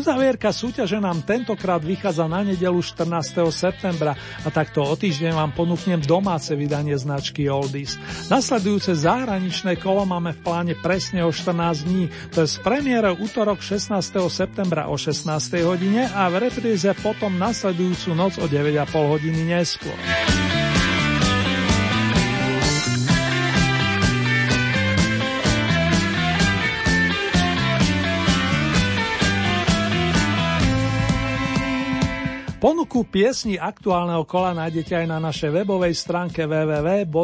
Uzavierka 0.00 0.48
súťaže 0.48 0.96
nám 0.96 1.20
tentokrát 1.28 1.84
vychádza 1.84 2.24
na 2.24 2.40
nedelu 2.40 2.80
14. 2.80 3.20
septembra 3.52 4.16
a 4.16 4.48
takto 4.48 4.80
o 4.80 4.96
týždeň 4.96 5.36
vám 5.36 5.52
ponúknem 5.52 6.00
domáce 6.00 6.56
vydanie 6.56 6.96
značky 6.96 7.52
Oldies. 7.52 8.00
Nasledujúce 8.32 8.96
zahraničné 8.96 9.76
kolo 9.76 10.08
máme 10.08 10.32
v 10.32 10.40
pláne 10.40 10.72
presne 10.80 11.20
o 11.20 11.28
14 11.28 11.84
dní, 11.84 12.08
to 12.32 12.40
je 12.40 12.48
z 12.48 12.56
premiére 12.64 13.12
útorok 13.12 13.60
16. 13.60 13.92
septembra 14.32 14.88
o 14.88 14.96
16. 14.96 15.28
hodine 15.68 16.08
a 16.16 16.32
v 16.32 16.48
repríze 16.48 16.88
potom 17.04 17.36
nasledujúcu 17.36 18.16
noc 18.16 18.40
o 18.40 18.48
9,5 18.48 18.88
hodiny 19.04 19.52
neskôr. 19.52 20.00
Ponuku 32.60 33.08
piesni 33.08 33.56
aktuálneho 33.56 34.28
kola 34.28 34.52
nájdete 34.52 34.92
aj 34.92 35.06
na 35.08 35.16
našej 35.16 35.48
webovej 35.48 35.96
stránke 35.96 36.44
www.lumen.sk. 36.44 37.16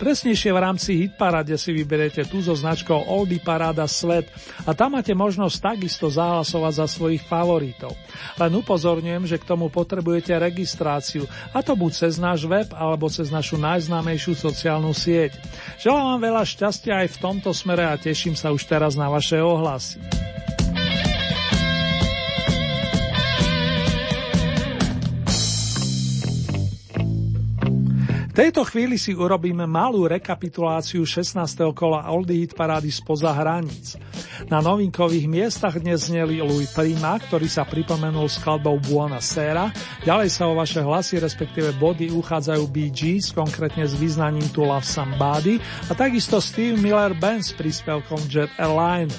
Presnejšie 0.00 0.56
v 0.56 0.62
rámci 0.64 1.04
Hitparade 1.04 1.52
si 1.60 1.76
vyberiete 1.76 2.24
tú 2.24 2.40
so 2.40 2.56
značkou 2.56 2.96
Oldie 2.96 3.36
Paráda 3.36 3.84
Svet 3.84 4.32
a 4.64 4.72
tam 4.72 4.96
máte 4.96 5.12
možnosť 5.12 5.76
takisto 5.76 6.08
zahlasovať 6.08 6.72
za 6.80 6.86
svojich 6.88 7.20
favoritov. 7.28 7.92
Len 8.40 8.56
upozorňujem, 8.56 9.28
že 9.28 9.36
k 9.36 9.44
tomu 9.44 9.68
potrebujete 9.68 10.32
registráciu, 10.32 11.28
a 11.52 11.60
to 11.60 11.76
buď 11.76 11.92
cez 11.92 12.16
náš 12.16 12.48
web 12.48 12.72
alebo 12.72 13.12
cez 13.12 13.28
našu 13.28 13.60
najznámejšiu 13.60 14.32
sociálnu 14.32 14.96
sieť. 14.96 15.36
Želám 15.84 16.16
vám 16.16 16.20
veľa 16.24 16.42
šťastia 16.48 17.04
aj 17.04 17.12
v 17.12 17.20
tomto 17.20 17.52
smere 17.52 17.84
a 17.84 18.00
teším 18.00 18.32
sa 18.32 18.48
už 18.48 18.64
teraz 18.64 18.96
na 18.96 19.12
vaše 19.12 19.36
ohlasy. 19.44 20.00
Tejto 28.36 28.68
chvíli 28.68 29.00
si 29.00 29.16
urobíme 29.16 29.64
malú 29.64 30.04
rekapituláciu 30.04 31.08
16. 31.08 31.72
kola 31.72 32.04
Oldie 32.12 32.44
Hit 32.44 32.52
parády 32.52 32.92
spoza 32.92 33.32
hraníc. 33.32 33.96
Na 34.52 34.60
novinkových 34.60 35.24
miestach 35.24 35.80
dnes 35.80 36.12
zneli 36.12 36.44
Louis 36.44 36.68
Prima, 36.68 37.16
ktorý 37.16 37.48
sa 37.48 37.64
pripomenul 37.64 38.28
skladbou 38.28 38.76
Buona 38.84 39.24
Sera, 39.24 39.72
ďalej 40.04 40.28
sa 40.28 40.52
o 40.52 40.52
vaše 40.52 40.84
hlasy, 40.84 41.16
respektíve 41.16 41.80
body 41.80 42.12
uchádzajú 42.12 42.68
Gees, 42.92 43.32
konkrétne 43.32 43.88
s 43.88 43.96
význaním 43.96 44.44
To 44.52 44.68
Love 44.68 44.84
Somebody 44.84 45.56
a 45.88 45.96
takisto 45.96 46.36
Steve 46.36 46.76
Miller 46.76 47.16
Band 47.16 47.40
s 47.40 47.56
príspevkom 47.56 48.20
Jet 48.28 48.52
Airliner. 48.60 49.16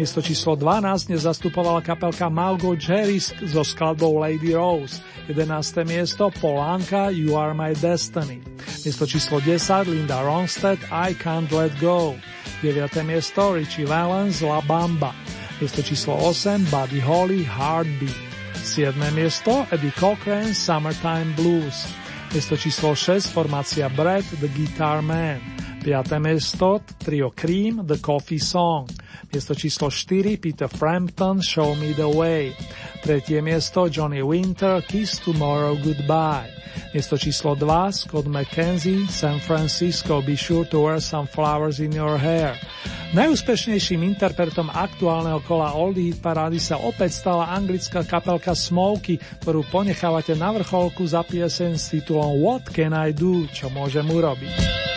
Miesto 0.00 0.24
číslo 0.24 0.56
12 0.56 1.12
dnes 1.12 1.28
zastupovala 1.28 1.84
kapelka 1.84 2.32
Malgo 2.32 2.72
Jerry's 2.72 3.36
so 3.52 3.60
skladbou 3.60 4.16
Lady 4.16 4.56
Rose. 4.56 5.04
11. 5.28 5.82
miesto 5.82 6.30
Polánka 6.38 7.10
You 7.10 7.34
Are 7.34 7.50
My 7.50 7.74
Destiny. 7.74 8.45
Miesto 8.84 9.06
číslo 9.06 9.40
10 9.40 9.90
Linda 9.90 10.22
Ronstadt 10.22 10.78
I 10.90 11.14
Can't 11.14 11.50
Let 11.52 11.74
Go. 11.80 12.14
9. 12.62 13.02
miesto 13.02 13.54
Richie 13.54 13.86
Valens 13.86 14.40
La 14.40 14.60
Bamba. 14.60 15.14
Miesto 15.60 15.82
číslo 15.82 16.14
8 16.16 16.64
Buddy 16.70 17.00
Holly 17.00 17.42
Heartbeat. 17.44 18.16
7. 18.62 18.94
miesto 19.10 19.66
Eddie 19.70 19.92
Cochran 19.98 20.54
Summertime 20.54 21.34
Blues. 21.34 21.86
Miesto 22.32 22.56
číslo 22.56 22.94
6 22.94 23.26
formácia 23.34 23.88
Brad 23.88 24.24
The 24.40 24.48
Guitar 24.48 25.02
Man. 25.02 25.40
5. 25.86 26.18
miesto 26.18 26.82
Trio 26.98 27.30
Cream 27.30 27.86
The 27.86 28.02
Coffee 28.02 28.42
Song. 28.42 28.90
Miesto 29.30 29.54
číslo 29.54 29.86
4 29.86 30.34
Peter 30.34 30.66
Frampton 30.66 31.38
Show 31.38 31.78
Me 31.78 31.94
the 31.94 32.10
Way. 32.10 32.58
Tretie 33.06 33.38
miesto 33.38 33.86
Johnny 33.86 34.18
Winter 34.18 34.82
Kiss 34.82 35.22
Tomorrow 35.22 35.78
Goodbye. 35.78 36.50
Miesto 36.90 37.14
číslo 37.14 37.54
2 37.54 38.02
Scott 38.02 38.26
McKenzie 38.26 39.06
San 39.06 39.38
Francisco 39.38 40.18
Be 40.26 40.34
Sure 40.34 40.66
to 40.66 40.82
Wear 40.82 40.98
Some 40.98 41.30
Flowers 41.30 41.78
in 41.78 41.94
Your 41.94 42.18
Hair. 42.18 42.58
Najúspešnejším 43.14 44.02
interpretom 44.10 44.66
aktuálneho 44.66 45.38
kola 45.46 45.70
Oldie 45.78 46.10
Hit 46.10 46.18
Parády 46.18 46.58
sa 46.58 46.82
opäť 46.82 47.14
stala 47.14 47.54
anglická 47.54 48.02
kapelka 48.02 48.58
Smokey, 48.58 49.22
ktorú 49.38 49.62
ponechávate 49.70 50.34
na 50.34 50.50
vrcholku 50.50 51.06
za 51.06 51.22
piesen 51.22 51.78
s 51.78 51.94
titulom 51.94 52.42
What 52.42 52.74
Can 52.74 52.90
I 52.90 53.14
Do, 53.14 53.46
čo 53.54 53.70
môžem 53.70 54.02
urobiť. 54.10 54.95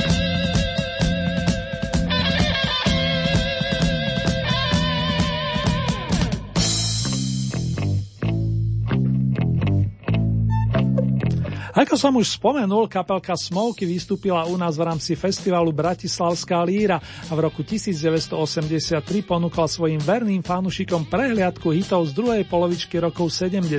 Ako 11.69 11.93
som 12.01 12.17
už 12.17 12.41
spomenul, 12.41 12.89
kapelka 12.89 13.37
Smoky 13.37 13.85
vystúpila 13.85 14.41
u 14.49 14.57
nás 14.57 14.73
v 14.73 14.89
rámci 14.89 15.13
festivalu 15.13 15.69
Bratislavská 15.69 16.65
líra 16.65 16.97
a 17.29 17.31
v 17.37 17.45
roku 17.45 17.61
1983 17.61 19.05
ponúkla 19.21 19.69
svojim 19.69 20.01
verným 20.01 20.41
fanúšikom 20.41 21.05
prehliadku 21.05 21.69
hitov 21.69 22.09
z 22.09 22.17
druhej 22.17 22.43
polovičky 22.49 22.97
rokov 22.97 23.29
70. 23.29 23.69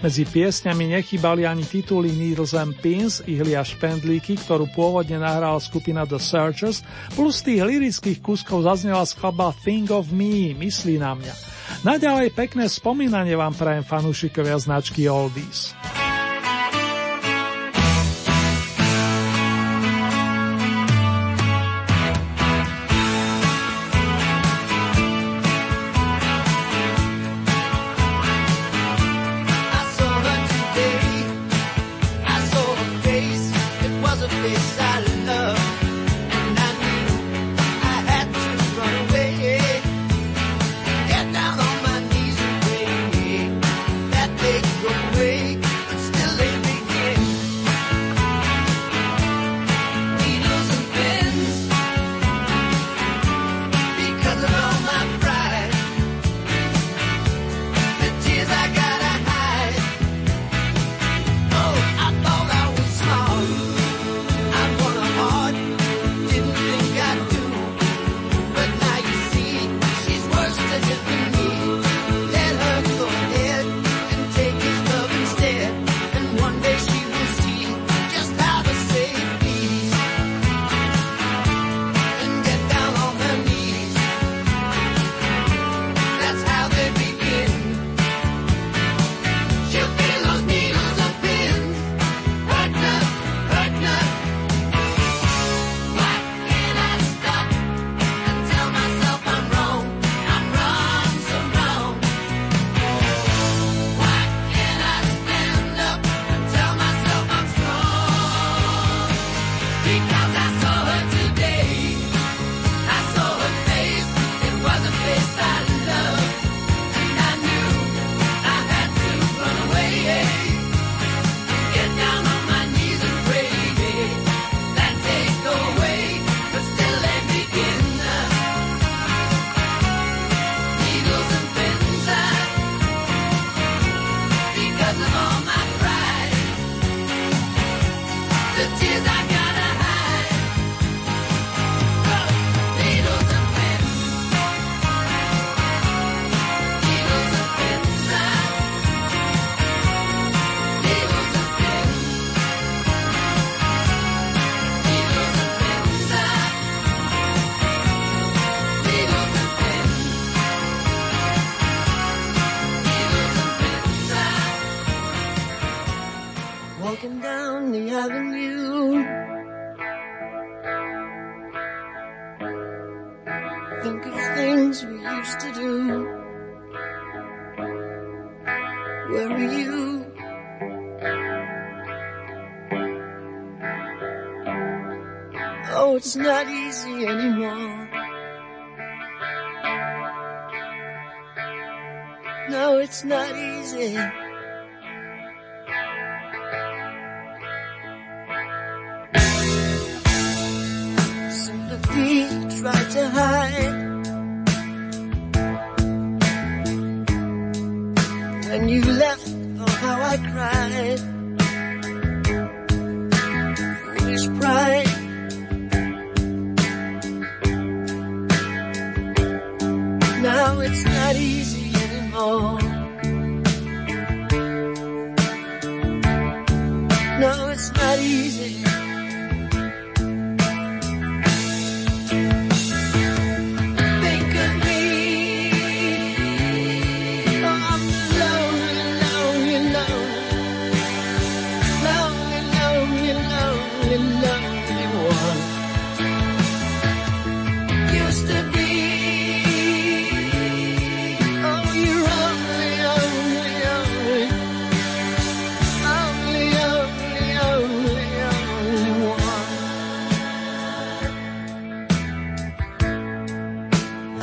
Medzi 0.00 0.22
piesňami 0.24 0.96
nechybali 0.96 1.44
ani 1.44 1.68
tituly 1.68 2.16
Needles 2.16 2.56
and 2.56 2.72
Pins, 2.80 3.20
ihlia 3.28 3.60
špendlíky, 3.60 4.40
ktorú 4.40 4.72
pôvodne 4.72 5.20
nahrala 5.20 5.60
skupina 5.60 6.08
The 6.08 6.16
Searchers, 6.16 6.80
plus 7.12 7.44
tých 7.44 7.60
lirických 7.60 8.24
kúskov 8.24 8.64
zaznela 8.64 9.04
skladba 9.04 9.52
Thing 9.52 9.92
of 9.92 10.08
Me, 10.08 10.56
myslí 10.56 10.96
na 10.96 11.12
mňa. 11.12 11.34
Naďalej 11.84 12.32
pekné 12.32 12.72
spomínanie 12.72 13.36
vám 13.36 13.52
prajem 13.52 13.84
fanúšikovia 13.84 14.56
značky 14.56 15.04
Oldies. 15.12 15.76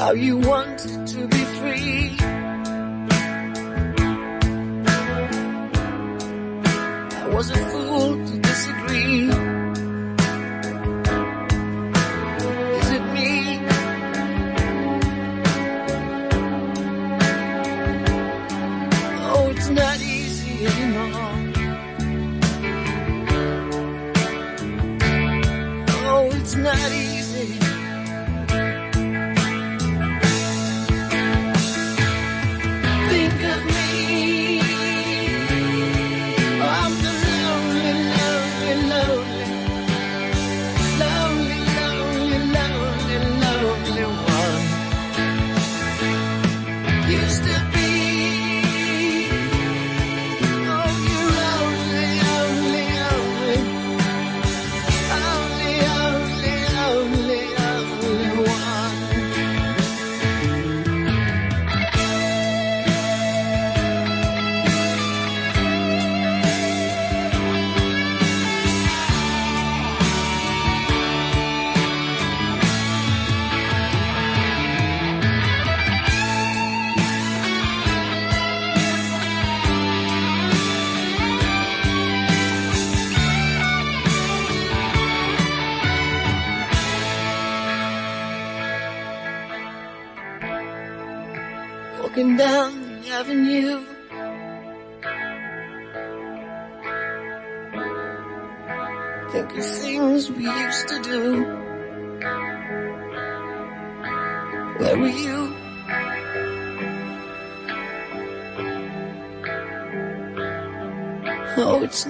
how 0.04 0.12
you 0.12 0.38
wanted 0.38 1.08
to 1.08 1.28
be 1.30 1.44
free. 1.58 2.18
I 7.22 7.30
was 7.32 7.50
a 7.52 7.56
fool 7.72 8.43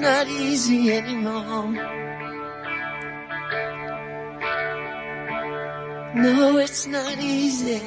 not 0.04 0.28
easy 0.28 0.92
anymore. 0.92 1.72
No, 6.14 6.58
it's 6.58 6.86
not 6.88 7.18
easy. 7.20 7.82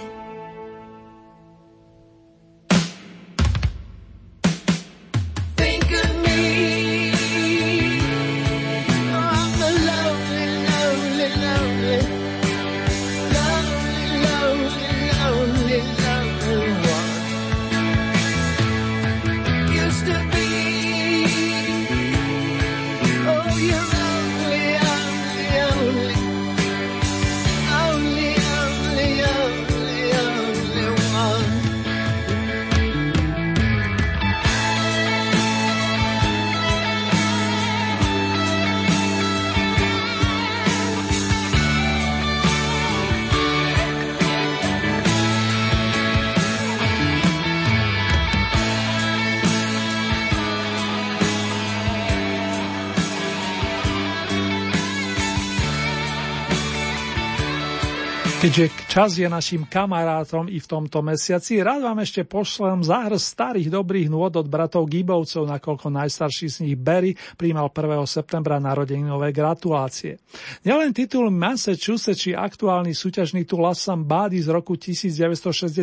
Keďže 58.46 58.70
čas 58.86 59.18
je 59.18 59.26
našim 59.26 59.66
kamarátom 59.66 60.46
i 60.46 60.62
v 60.62 60.70
tomto 60.70 61.02
mesiaci, 61.02 61.58
rád 61.66 61.82
vám 61.82 61.98
ešte 61.98 62.22
pošlem 62.22 62.78
záhrz 62.78 63.34
starých 63.34 63.74
dobrých 63.74 64.06
nôd 64.06 64.38
od 64.38 64.46
bratov 64.46 64.86
Gibovcov, 64.86 65.50
nakoľko 65.50 65.90
najstarší 65.90 66.46
z 66.46 66.56
nich 66.62 66.78
Barry 66.78 67.18
príjmal 67.34 67.74
1. 67.74 68.06
septembra 68.06 68.62
narodeninové 68.62 69.34
gratulácie. 69.34 70.22
Nielen 70.62 70.94
titul 70.94 71.26
Massachusetts 71.34 72.22
či 72.22 72.38
aktuálny 72.38 72.94
súťažný 72.94 73.42
tu 73.50 73.58
Some 73.74 74.06
Body 74.06 74.38
z 74.38 74.54
roku 74.54 74.78
1967 74.78 75.82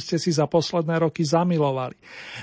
ste 0.00 0.16
si 0.16 0.32
za 0.32 0.48
posledné 0.48 1.04
roky 1.04 1.28
zamilovali. 1.28 1.92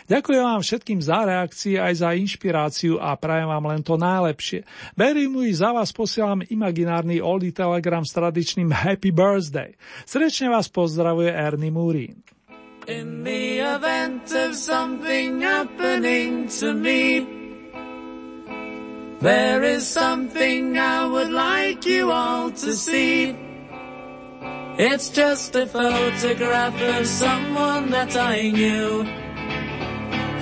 Ďakujem 0.06 0.46
vám 0.46 0.62
všetkým 0.62 1.02
za 1.02 1.26
reakcie 1.26 1.82
aj 1.82 2.06
za 2.06 2.14
inšpiráciu 2.14 3.02
a 3.02 3.18
prajem 3.18 3.50
vám 3.50 3.66
len 3.74 3.82
to 3.82 3.98
najlepšie. 3.98 4.62
Barry 4.94 5.26
mu 5.26 5.42
za 5.50 5.74
vás 5.74 5.90
posielam 5.90 6.46
imaginárny 6.54 7.18
oldie 7.18 7.50
telegram 7.50 8.06
s 8.06 8.14
tradičným 8.14 8.70
Happy 8.70 9.10
Birthday 9.10 9.55
Thursday. 9.56 9.74
Srdečne 10.06 10.50
vás 10.52 10.68
pozdravuje 10.68 11.32
Ernie 11.32 11.72
Murín. 11.72 12.16
In 12.88 13.24
the 13.24 13.64
event 13.64 14.30
of 14.36 14.54
something 14.54 15.42
happening 15.42 16.46
to 16.60 16.74
me 16.76 17.26
There 19.22 19.64
is 19.64 19.88
something 19.88 20.78
I 20.78 21.08
would 21.10 21.34
like 21.34 21.90
you 21.90 22.12
all 22.12 22.52
to 22.52 22.78
see 22.78 23.34
It's 24.78 25.10
just 25.10 25.56
a 25.56 25.66
photograph 25.66 26.78
of 26.78 27.08
someone 27.08 27.90
that 27.90 28.14
I 28.14 28.54
knew 28.54 29.02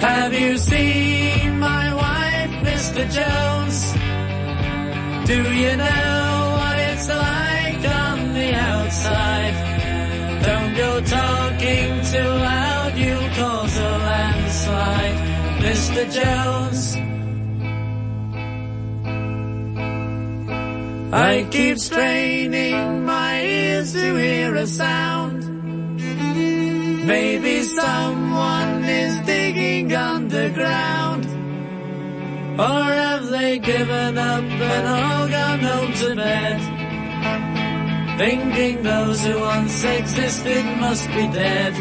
Have 0.03 0.33
you 0.35 0.57
seen 0.57 1.59
my 1.63 1.95
wife, 1.95 2.51
Mr. 2.67 3.07
Jones? 3.07 3.95
Do 5.23 5.39
you 5.39 5.77
know 5.79 6.59
what 6.59 6.75
it's 6.91 7.07
like 7.07 7.42
the. 9.03 9.55
Don't 10.45 10.75
go 10.75 11.01
talking 11.01 12.01
too 12.11 12.31
loud, 12.49 12.97
you'll 12.97 13.29
cause 13.39 13.77
a 13.77 13.91
landslide, 14.09 15.17
Mr. 15.63 16.01
Jones. 16.17 16.97
I 21.13 21.47
keep 21.51 21.77
straining 21.77 23.05
my 23.05 23.41
ears 23.43 23.93
to 23.93 24.15
hear 24.15 24.55
a 24.55 24.65
sound. 24.65 25.43
Maybe 27.05 27.61
someone 27.63 28.83
is 28.83 29.19
digging 29.25 29.93
underground. 29.93 31.25
Or 32.59 32.83
have 33.03 33.27
they 33.27 33.59
given 33.59 34.17
up 34.17 34.43
and 34.43 34.87
all 34.87 35.27
gone 35.27 35.59
home 35.59 35.93
to 35.93 36.15
bed? 36.15 36.82
Thinking 38.17 38.83
those 38.83 39.25
who 39.25 39.39
once 39.39 39.83
existed 39.83 40.65
must 40.79 41.07
be 41.09 41.27
dead. 41.27 41.73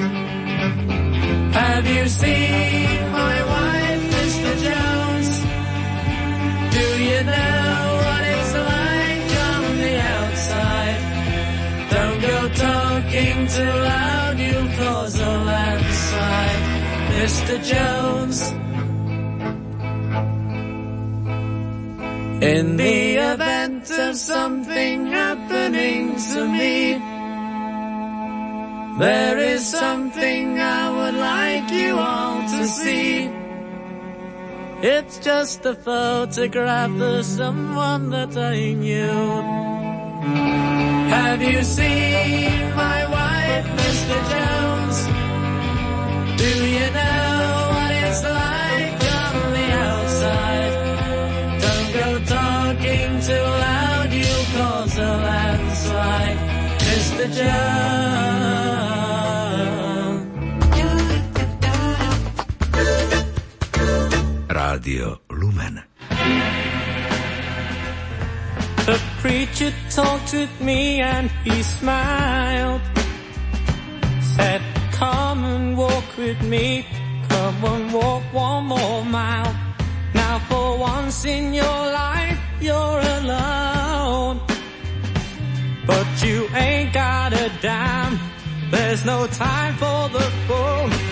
Have 1.52 1.86
you 1.86 2.08
seen 2.08 3.00
my 3.12 3.36
wife, 3.54 4.02
Mr. 4.16 4.52
Jones? 4.66 5.30
Do 6.76 6.86
you 7.08 7.20
know 7.32 7.74
what 8.04 8.22
it's 8.34 8.54
like 8.72 9.30
on 9.50 9.64
the 9.84 9.94
outside? 10.16 11.00
Don't 11.90 12.20
go 12.20 12.38
talking 12.66 13.46
too 13.46 13.74
loud, 13.90 14.38
you'll 14.38 14.72
cause 14.78 15.18
a 15.20 15.32
landslide, 15.50 16.62
Mr. 17.18 17.54
Jones. 17.62 18.71
In 22.42 22.76
the 22.76 23.14
event 23.18 23.88
of 24.00 24.16
something 24.16 25.06
happening 25.06 26.16
to 26.16 26.48
me, 26.48 26.98
there 28.98 29.38
is 29.38 29.64
something 29.64 30.58
I 30.58 30.90
would 30.90 31.14
like 31.14 31.70
you 31.70 31.94
all 31.94 32.40
to 32.40 32.66
see. 32.66 33.30
It's 34.82 35.18
just 35.18 35.64
a 35.66 35.74
photograph 35.76 37.00
of 37.00 37.24
someone 37.24 38.10
that 38.10 38.36
I 38.36 38.72
knew. 38.72 39.22
Have 41.14 41.40
you 41.42 41.62
seen 41.62 42.74
my 42.74 43.06
wife, 43.18 43.66
Mr. 43.82 44.18
Jones? 44.32 44.98
Do 46.42 46.52
you 46.66 46.90
know 46.90 47.68
what 47.70 47.92
it's 48.04 48.24
like 48.24 48.71
Rádio 64.48 65.20
Lumen. 65.30 65.82
The 68.86 69.00
preacher 69.20 69.72
talked 69.90 70.32
with 70.32 70.60
me 70.60 71.00
and 71.00 71.30
he 71.44 71.62
smiled. 71.62 72.80
Said, 74.34 74.62
come 74.92 75.44
and 75.44 75.76
walk 75.76 76.04
with 76.18 76.42
me. 76.42 76.84
Come 77.28 77.64
and 77.64 77.92
walk 77.92 78.22
one 78.32 78.64
more 78.66 79.04
mile. 79.04 79.54
Now 80.14 80.38
for 80.48 80.78
once 80.78 81.24
in 81.24 81.54
your 81.54 81.64
life 81.92 82.40
you're 82.60 83.00
alone. 83.18 83.71
You 86.24 86.48
ain't 86.54 86.92
got 86.92 87.32
a 87.32 87.50
dime. 87.60 88.18
There's 88.70 89.04
no 89.04 89.26
time 89.26 89.74
for 89.74 90.08
the 90.08 90.24
phone. 90.46 91.11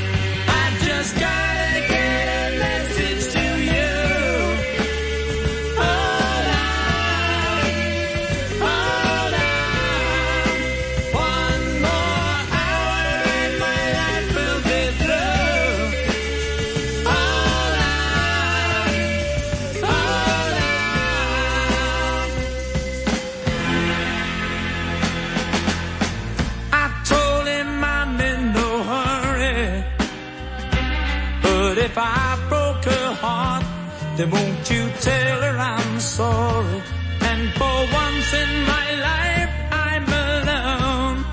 Then 34.21 34.31
won't 34.31 34.71
you 34.71 34.91
tell 35.01 35.41
her 35.41 35.57
I'm 35.59 35.99
sorry? 36.01 36.83
And 37.31 37.43
for 37.59 37.79
once 38.03 38.31
in 38.43 38.53
my 38.75 38.89
life, 39.09 39.55
I'm 39.89 40.07
alone. 40.29 41.25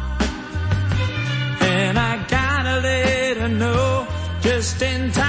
And 1.62 2.00
I 2.00 2.14
gotta 2.28 2.80
let 2.80 3.38
her 3.38 3.50
know, 3.50 4.08
just 4.42 4.82
in 4.82 5.12
time 5.12 5.27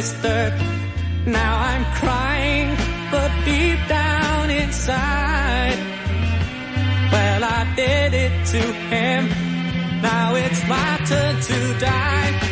wearing. 0.00 0.58
Now 1.26 1.58
I'm 1.58 1.84
crying, 2.00 2.68
but 3.10 3.30
deep 3.44 3.78
down 3.88 4.50
inside, 4.50 5.78
well, 7.12 7.44
I 7.44 7.72
did 7.76 8.14
it 8.14 8.46
to 8.46 8.62
him. 8.92 9.28
Now 10.00 10.34
it's 10.34 10.66
my 10.66 11.00
turn 11.06 11.40
to 11.40 11.78
die. 11.78 12.49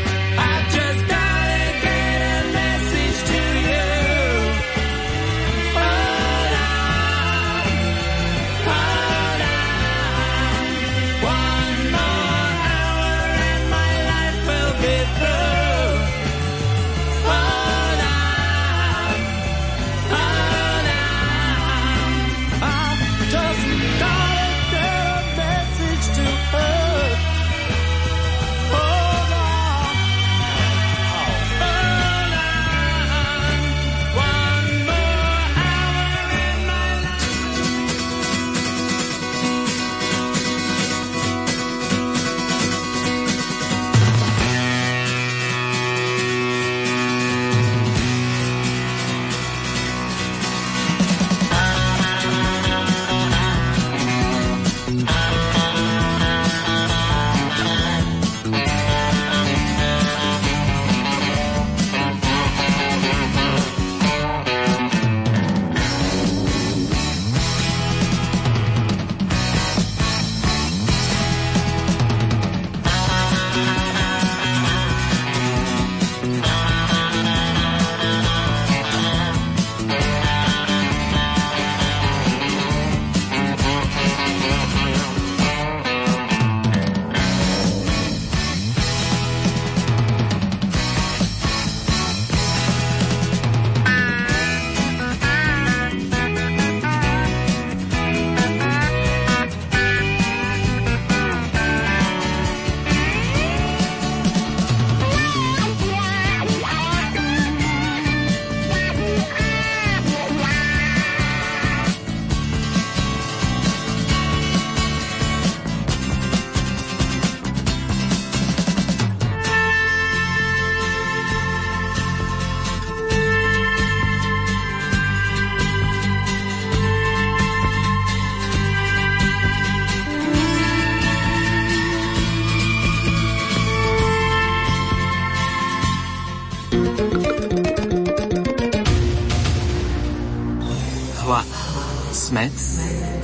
Smet, 142.46 142.54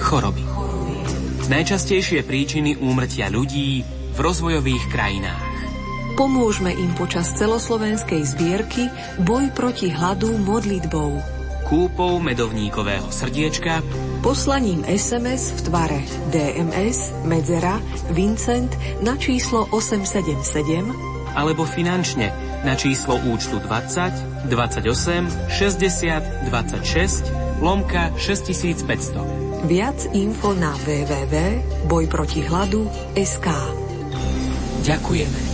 choroby. 0.03 0.43
Najčastejšie 1.47 2.27
príčiny 2.27 2.81
úmrtia 2.83 3.31
ľudí 3.31 3.87
v 3.87 4.19
rozvojových 4.19 4.91
krajinách. 4.91 5.55
Pomôžme 6.19 6.71
im 6.75 6.95
počas 6.99 7.31
celoslovenskej 7.39 8.23
zbierky 8.23 8.87
Boj 9.23 9.51
proti 9.55 9.91
hladu 9.91 10.35
modlitbou. 10.43 11.19
Kúpou 11.67 12.21
medovníkového 12.21 13.09
srdiečka, 13.09 13.81
poslaním 14.21 14.85
SMS 14.85 15.59
v 15.59 15.61
tvare 15.71 16.01
DMS, 16.31 17.25
Medzera, 17.25 17.81
Vincent 18.13 18.71
na 19.01 19.17
číslo 19.17 19.67
877 19.73 21.15
alebo 21.35 21.67
finančne 21.67 22.31
na 22.63 22.79
číslo 22.79 23.19
účtu 23.27 23.59
20 23.59 24.51
28 24.51 25.51
60 25.51 26.51
26 26.51 27.44
lomka 27.63 28.11
6500. 28.17 29.21
Viac 29.69 30.09
info 30.13 30.55
na 30.55 30.77
www.bojprotihladu.sk 30.85 33.49
Ďakujeme. 34.85 35.54